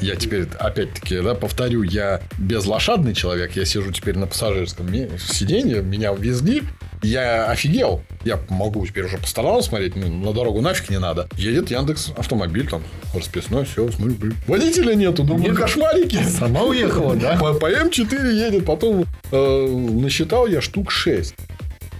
Я 0.00 0.16
теперь, 0.16 0.46
опять-таки, 0.58 1.20
да, 1.20 1.34
повторю, 1.34 1.82
я 1.82 2.20
безлошадный 2.38 3.14
человек. 3.14 3.52
Я 3.56 3.64
сижу 3.64 3.92
теперь 3.92 4.18
на 4.18 4.26
пассажирском 4.26 4.88
сиденье, 5.18 5.82
меня 5.82 6.12
везли. 6.12 6.62
Я 7.04 7.46
офигел. 7.50 8.02
Я 8.24 8.40
могу 8.48 8.86
теперь 8.86 9.04
уже 9.04 9.18
по 9.18 9.26
сторонам 9.26 9.62
смотреть, 9.62 9.94
ну, 9.96 10.08
на 10.08 10.32
дорогу 10.32 10.60
нафиг 10.60 10.88
не 10.88 10.98
надо. 10.98 11.28
Едет 11.36 11.70
Яндекс 11.70 12.12
автомобиль, 12.16 12.66
там, 12.66 12.82
расписной, 13.14 13.66
все, 13.66 13.90
смотрю, 13.90 14.14
блин. 14.14 14.36
Водителя 14.46 14.94
нету, 14.94 15.22
думаю, 15.22 15.50
Нет. 15.50 15.56
кошмарики. 15.56 16.22
Сама 16.38 16.62
уехала, 16.62 17.14
да? 17.14 17.36
По, 17.36 17.52
по 17.52 17.70
М4 17.70 18.32
едет, 18.32 18.64
потом 18.64 19.04
э, 19.30 19.66
насчитал 19.66 20.46
я 20.46 20.62
штук 20.62 20.90
6. 20.90 21.34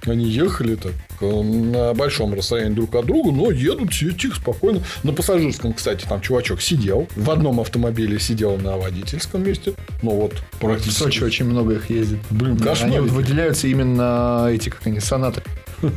Они 0.07 0.25
ехали 0.25 0.77
так 0.77 0.93
э, 0.93 1.14
на 1.43 1.95
большом 1.95 2.35
расстоянии 2.35 2.75
друг 2.75 2.95
от 2.95 3.07
друга, 3.07 3.31
но 3.33 3.51
едут 3.51 3.93
все 3.93 4.13
тихо, 4.13 4.37
спокойно. 4.37 4.81
На 5.03 5.13
пассажирском, 5.13 5.73
кстати, 5.73 6.05
там 6.05 6.21
чувачок 6.21 6.61
сидел. 6.61 7.09
В 7.17 7.31
одном 7.31 7.61
автомобиле 7.61 8.19
сидел 8.19 8.57
на 8.57 8.77
водительском 8.77 9.43
месте. 9.45 9.75
Ну 10.03 10.11
вот, 10.11 10.35
В 10.53 10.59
практически. 10.59 11.03
Сочи 11.03 11.23
очень 11.23 11.47
много 11.47 11.75
их 11.75 11.91
ездит. 11.91 12.19
Блин, 12.31 12.57
Да, 12.57 12.73
Они 12.81 12.99
вот 12.99 13.11
выделяются 13.11 13.67
именно 13.69 14.49
эти, 14.51 14.69
как 14.69 14.87
они, 14.87 15.01
сонаты. 15.01 15.43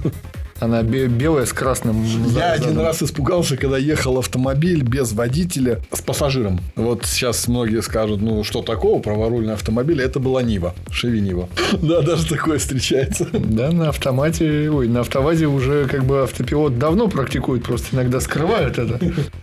Она 0.59 0.81
бе- 0.83 1.07
белая 1.07 1.45
с 1.45 1.53
красным. 1.53 2.03
Я 2.35 2.53
один 2.53 2.77
раз 2.79 3.03
испугался, 3.03 3.57
когда 3.57 3.77
ехал 3.77 4.17
автомобиль 4.17 4.83
без 4.83 5.13
водителя 5.13 5.79
с 5.91 6.01
пассажиром. 6.01 6.59
Вот 6.75 7.05
сейчас 7.05 7.47
многие 7.47 7.81
скажут, 7.81 8.21
ну 8.21 8.43
что 8.43 8.61
такого, 8.61 8.99
праворульный 8.99 9.53
автомобиль, 9.53 10.01
это 10.01 10.19
была 10.19 10.41
Нива, 10.41 10.73
Шеви 10.91 11.21
Нива. 11.21 11.49
Да, 11.81 12.01
даже 12.01 12.27
такое 12.27 12.57
встречается. 12.57 13.27
Да, 13.31 13.71
на 13.71 13.89
автомате, 13.89 14.69
ой, 14.69 14.87
на 14.87 15.01
автовазе 15.01 15.45
уже 15.47 15.85
как 15.87 16.05
бы 16.05 16.23
автопилот 16.23 16.77
давно 16.79 17.07
практикует, 17.07 17.63
просто 17.63 17.95
иногда 17.95 18.19
скрывают 18.19 18.77
это. 18.77 18.99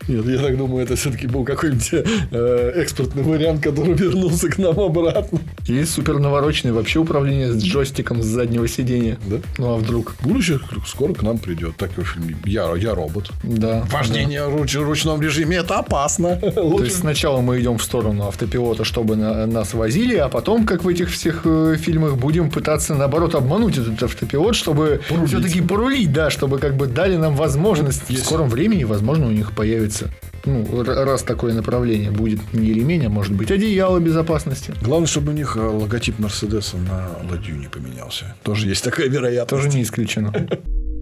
Нет, 0.09 0.27
я 0.27 0.39
так 0.39 0.57
думаю, 0.59 0.85
это 0.85 0.97
все-таки 0.97 1.27
был 1.27 1.45
какой-нибудь 1.45 1.91
э, 1.93 2.73
экспортный 2.77 3.23
вариант, 3.23 3.63
который 3.63 3.95
вернулся 3.95 4.49
к 4.49 4.59
нам 4.59 4.79
обратно. 4.81 5.39
Есть 5.67 5.93
супер 5.93 6.19
навороченное 6.19 6.75
вообще 6.75 6.99
управление 6.99 7.53
с 7.53 7.63
джойстиком 7.63 8.23
с 8.23 8.27
заднего 8.27 8.67
сидения. 8.69 9.19
Да? 9.27 9.37
Ну 9.59 9.75
а 9.75 9.77
вдруг? 9.77 10.15
Будущее 10.23 10.59
скоро 10.87 11.04
к 11.13 11.23
нам 11.23 11.39
придет. 11.39 11.77
Так 11.77 11.91
в 11.99 12.05
фильме 12.05 12.37
«Я, 12.45 12.73
я 12.77 12.95
робот». 12.95 13.31
Да. 13.43 13.85
Вождение 13.91 14.41
руч- 14.49 14.79
в 14.79 14.83
ручном 14.85 15.21
режиме– 15.21 15.57
это 15.59 15.79
опасно. 15.81 16.37
То 16.37 16.83
есть 16.85 17.01
сначала 17.01 17.41
мы 17.41 17.61
идем 17.61 17.77
в 17.79 17.83
сторону 17.83 18.29
автопилота, 18.29 18.85
чтобы 18.85 19.17
на- 19.17 19.47
нас 19.47 19.75
возили, 19.75 20.17
а 20.17 20.29
потом, 20.29 20.65
как 20.65 20.85
в 20.85 20.89
этих 20.89 21.11
всех 21.11 21.43
э, 21.45 21.77
фильмах, 21.79 22.17
будем 22.17 22.51
пытаться 22.51 22.95
наоборот 22.95 23.35
обмануть 23.35 23.77
этот 23.77 24.03
автопилот, 24.03 24.55
чтобы 24.55 25.01
Порулить. 25.09 25.29
все-таки 25.31 25.61
порулить, 25.61 26.13
да, 26.13 26.31
чтобы 26.31 26.59
как 26.59 26.77
бы 26.77 26.87
дали 26.87 27.17
нам 27.17 27.35
возможность. 27.35 28.05
В 28.05 28.11
Есть. 28.11 28.25
скором 28.25 28.49
времени, 28.49 28.85
возможно, 28.85 29.27
у 29.27 29.31
них 29.31 29.53
появится, 29.53 30.11
ну, 30.45 30.83
раз 30.85 31.23
такое 31.23 31.53
направление 31.53 32.11
будет 32.11 32.41
не 32.53 32.73
ремень, 32.73 33.07
а 33.07 33.09
может 33.09 33.33
быть 33.33 33.51
одеяло 33.51 33.99
безопасности. 33.99 34.73
Главное, 34.83 35.07
чтобы 35.09 35.33
у 35.33 35.35
них 35.35 35.57
э, 35.57 35.61
логотип 35.61 36.19
Мерседеса 36.19 36.77
на 36.77 37.09
ладью 37.31 37.57
не 37.57 37.67
поменялся. 37.69 38.35
Тоже 38.43 38.69
есть 38.69 38.85
такая 38.85 39.09
вероятность. 39.09 39.49
Тоже 39.65 39.69
не 39.77 39.83
исключено. 39.83 40.33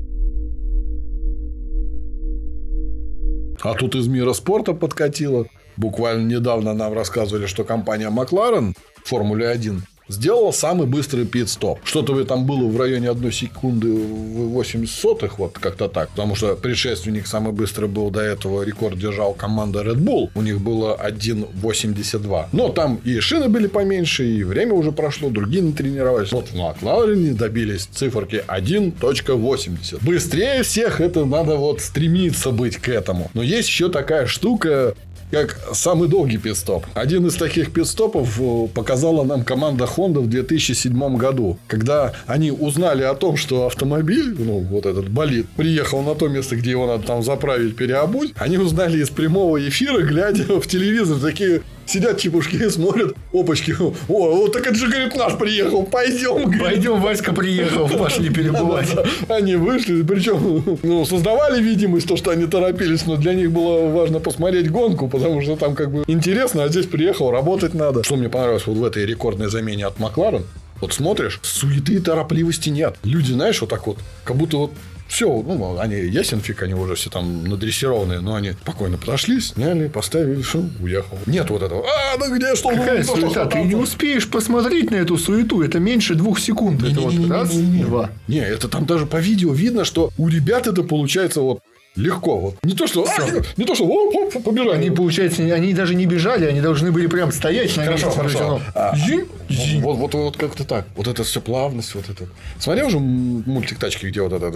А 3.62 3.74
тут 3.74 3.94
из 3.94 4.08
мира 4.08 4.32
спорта 4.32 4.74
подкатило. 4.74 5.46
Буквально 5.76 6.26
недавно 6.26 6.74
нам 6.74 6.92
рассказывали, 6.92 7.46
что 7.46 7.64
компания 7.64 8.10
Макларен 8.10 8.74
в 9.04 9.08
Формуле 9.08 9.48
1 9.48 9.82
сделала 10.12 10.52
самый 10.52 10.86
быстрый 10.86 11.24
пит-стоп. 11.26 11.80
Что-то 11.84 12.22
там 12.24 12.46
было 12.46 12.66
в 12.68 12.78
районе 12.78 13.10
1 13.10 13.32
секунды 13.32 13.92
80 13.92 14.94
сотых, 14.94 15.38
вот 15.38 15.58
как-то 15.58 15.88
так. 15.88 16.10
Потому 16.10 16.34
что 16.34 16.54
предшественник 16.54 17.26
самый 17.26 17.52
быстрый 17.52 17.88
был 17.88 18.10
до 18.10 18.20
этого, 18.20 18.62
рекорд 18.62 18.98
держал 18.98 19.34
команда 19.34 19.80
Red 19.80 19.98
Bull. 19.98 20.30
У 20.34 20.42
них 20.42 20.60
было 20.60 20.98
1.82. 21.02 22.46
Но 22.52 22.68
там 22.68 23.00
и 23.04 23.20
шины 23.20 23.48
были 23.48 23.66
поменьше, 23.66 24.24
и 24.24 24.44
время 24.44 24.74
уже 24.74 24.92
прошло, 24.92 25.30
другие 25.30 25.62
не 25.62 25.72
тренировались. 25.72 26.32
Вот 26.32 26.48
в 26.48 26.56
Макларене 26.56 27.32
добились 27.32 27.88
циферки 27.92 28.44
1.80. 28.46 30.04
Быстрее 30.04 30.62
всех 30.62 31.00
это 31.00 31.24
надо 31.24 31.56
вот 31.56 31.80
стремиться 31.80 32.50
быть 32.50 32.76
к 32.76 32.88
этому. 32.88 33.30
Но 33.34 33.42
есть 33.42 33.68
еще 33.68 33.88
такая 33.88 34.26
штука, 34.26 34.94
как 35.32 35.58
самый 35.72 36.08
долгий 36.08 36.36
пидстоп. 36.36 36.84
Один 36.94 37.26
из 37.26 37.34
таких 37.36 37.72
пидстопов 37.72 38.38
э, 38.38 38.68
показала 38.72 39.24
нам 39.24 39.44
команда 39.44 39.84
Honda 39.84 40.20
в 40.20 40.28
2007 40.28 41.16
году, 41.16 41.58
когда 41.66 42.12
они 42.26 42.52
узнали 42.52 43.02
о 43.02 43.14
том, 43.14 43.38
что 43.38 43.66
автомобиль, 43.66 44.36
ну, 44.38 44.58
вот 44.58 44.84
этот 44.84 45.08
болид, 45.08 45.48
приехал 45.56 46.02
на 46.02 46.14
то 46.14 46.28
место, 46.28 46.56
где 46.56 46.72
его 46.72 46.86
надо 46.86 47.04
там 47.04 47.22
заправить, 47.22 47.76
переобуть. 47.76 48.34
Они 48.36 48.58
узнали 48.58 49.02
из 49.02 49.08
прямого 49.08 49.56
эфира, 49.66 50.02
глядя 50.02 50.60
в 50.60 50.66
телевизор, 50.66 51.18
такие 51.18 51.62
Сидят 51.86 52.18
чепушки 52.18 52.56
и 52.56 52.68
смотрят, 52.70 53.14
опачки. 53.32 53.74
О, 53.80 53.92
вот 54.08 54.52
так 54.52 54.66
это 54.66 54.74
же, 54.74 54.88
говорит, 54.88 55.14
наш 55.16 55.36
приехал, 55.36 55.84
пойдем. 55.84 56.44
говорит. 56.44 56.60
Пойдем, 56.60 57.00
Васька 57.00 57.32
приехал, 57.32 57.88
пошли 57.88 58.30
перебывать. 58.30 58.88
Они 59.28 59.56
вышли, 59.56 60.02
причем 60.02 60.78
ну, 60.82 61.04
создавали 61.04 61.62
видимость, 61.62 62.08
то, 62.08 62.16
что 62.16 62.30
они 62.30 62.46
торопились, 62.46 63.06
но 63.06 63.16
для 63.16 63.34
них 63.34 63.50
было 63.50 63.88
важно 63.90 64.20
посмотреть 64.20 64.70
гонку, 64.70 65.08
потому 65.08 65.42
что 65.42 65.56
там 65.56 65.74
как 65.74 65.90
бы 65.92 66.04
интересно, 66.06 66.64
а 66.64 66.68
здесь 66.68 66.86
приехал, 66.86 67.30
работать 67.30 67.74
надо. 67.74 68.02
Что 68.04 68.16
мне 68.16 68.28
понравилось 68.28 68.66
вот 68.66 68.76
в 68.76 68.84
этой 68.84 69.04
рекордной 69.06 69.48
замене 69.48 69.86
от 69.86 69.98
Макларен, 69.98 70.44
вот 70.80 70.92
смотришь, 70.92 71.38
суеты 71.42 71.94
и 71.94 71.98
торопливости 72.00 72.68
нет. 72.68 72.96
Люди, 73.04 73.32
знаешь, 73.32 73.60
вот 73.60 73.70
так 73.70 73.86
вот, 73.86 73.98
как 74.24 74.36
будто 74.36 74.56
вот 74.56 74.72
все, 75.12 75.26
ну, 75.26 75.78
они 75.78 75.96
ясен 75.96 76.40
фиг, 76.40 76.62
они 76.62 76.72
уже 76.72 76.94
все 76.94 77.10
там 77.10 77.44
надрессированные, 77.44 78.20
но 78.20 78.34
они 78.34 78.52
спокойно 78.52 78.96
подошли, 78.96 79.40
сняли, 79.40 79.88
поставили, 79.88 80.40
все, 80.40 80.64
уехал. 80.80 81.18
Нет 81.26 81.50
вот 81.50 81.62
этого. 81.62 81.84
А, 81.86 82.16
ну 82.18 82.34
где 82.34 82.56
что? 82.56 82.70
Какая 82.70 83.04
ну, 83.04 83.16
суета? 83.16 83.44
Ты 83.44 83.58
не 83.58 83.72
что?» 83.72 83.80
успеешь 83.80 84.30
посмотреть 84.30 84.90
на 84.90 84.96
эту 84.96 85.18
суету. 85.18 85.60
Это 85.60 85.78
меньше 85.78 86.14
двух 86.14 86.40
секунд. 86.40 86.82
Это 86.82 87.02
вот 87.02 87.12
раз, 87.28 87.52
Не-не-не-не-не. 87.52 87.84
два. 87.84 88.10
Не, 88.26 88.38
это 88.38 88.68
там 88.68 88.86
даже 88.86 89.04
по 89.04 89.18
видео 89.18 89.52
видно, 89.52 89.84
что 89.84 90.10
у 90.16 90.28
ребят 90.28 90.66
это 90.66 90.82
получается 90.82 91.42
вот 91.42 91.60
легко. 91.96 92.38
Вот. 92.38 92.54
Не 92.62 92.74
то, 92.74 92.86
что, 92.86 93.04
а, 93.06 93.30
не, 93.56 93.64
то, 93.64 93.74
что 93.74 93.84
оп, 93.86 94.14
оп, 94.36 94.42
побежали. 94.44 94.76
Они, 94.76 94.90
получается, 94.90 95.42
они 95.42 95.74
даже 95.74 95.94
не 95.94 96.06
бежали, 96.06 96.46
они 96.46 96.60
должны 96.60 96.90
были 96.92 97.06
прям 97.06 97.32
стоять 97.32 97.76
на 97.76 97.84
Хорошо, 97.84 98.06
месте. 98.06 98.20
хорошо. 98.20 98.60
А, 98.74 98.96
зинь, 98.96 99.26
зинь. 99.48 99.82
Вот, 99.82 99.96
вот, 99.98 100.14
вот 100.14 100.36
как-то 100.36 100.64
так. 100.64 100.86
Вот 100.96 101.06
это 101.06 101.24
все 101.24 101.40
плавность, 101.40 101.94
вот 101.94 102.08
это. 102.08 102.26
Смотрел 102.58 102.86
уже 102.88 102.98
мультик 102.98 103.78
тачки, 103.78 104.06
где 104.06 104.22
вот 104.22 104.32
это 104.32 104.50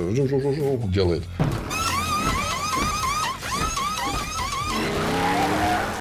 делает. 0.89 1.23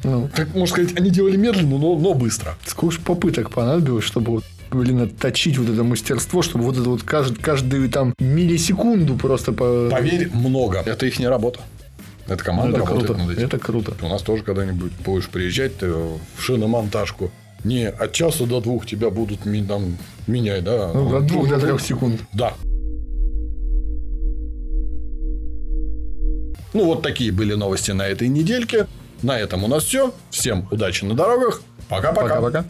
Ну, 0.04 0.30
Так, 0.36 0.54
можно 0.54 0.67
сказать, 0.67 1.00
они 1.00 1.10
делали 1.10 1.36
медленно, 1.36 1.80
но, 1.80 1.98
но 1.98 2.13
быстро. 2.13 2.56
сколько 2.65 3.02
попыток 3.02 3.50
понадобилось, 3.50 4.04
чтобы 4.06 4.34
вот 4.34 4.43
блин, 4.75 5.01
отточить 5.01 5.57
вот 5.57 5.69
это 5.69 5.83
мастерство, 5.83 6.41
чтобы 6.41 6.65
вот 6.65 6.77
это 6.77 6.89
вот 6.89 7.01
кажд- 7.01 7.39
каждую 7.41 7.89
там 7.89 8.13
миллисекунду 8.19 9.15
просто 9.17 9.51
по... 9.53 9.89
Поверь, 9.91 10.29
много. 10.33 10.83
Это 10.85 11.05
их 11.05 11.19
не 11.19 11.27
работа. 11.27 11.59
Это 12.27 12.38
Ну, 12.38 12.43
команда 12.43 12.77
это 12.77 12.79
работает 12.79 13.07
круто. 13.07 13.21
над 13.23 13.38
этим. 13.38 13.47
Это 13.47 13.59
круто. 13.59 13.93
У 14.01 14.07
нас 14.07 14.21
тоже 14.21 14.43
когда-нибудь 14.43 14.91
будешь 15.05 15.27
приезжать 15.29 15.77
ты 15.77 15.91
в 15.91 16.19
шиномонтажку. 16.39 17.31
Не 17.63 17.88
от 17.89 18.11
часа 18.13 18.45
до 18.45 18.61
двух 18.61 18.85
тебя 18.85 19.09
будут 19.09 19.39
там, 19.67 19.97
менять, 20.27 20.63
да? 20.63 20.91
Ну, 20.93 21.15
от 21.15 21.25
двух 21.27 21.49
до 21.49 21.59
трех 21.59 21.81
секунд. 21.81 22.21
Да. 22.33 22.53
Ну, 26.73 26.85
вот 26.85 27.01
такие 27.01 27.31
были 27.31 27.53
новости 27.53 27.91
на 27.91 28.07
этой 28.07 28.27
недельке. 28.27 28.88
На 29.21 29.39
этом 29.39 29.63
у 29.63 29.67
нас 29.67 29.83
все. 29.83 30.13
Всем 30.29 30.67
удачи 30.71 31.05
на 31.05 31.13
дорогах. 31.15 31.61
Пока-пока. 31.89 32.35
Пока-пока. 32.35 32.65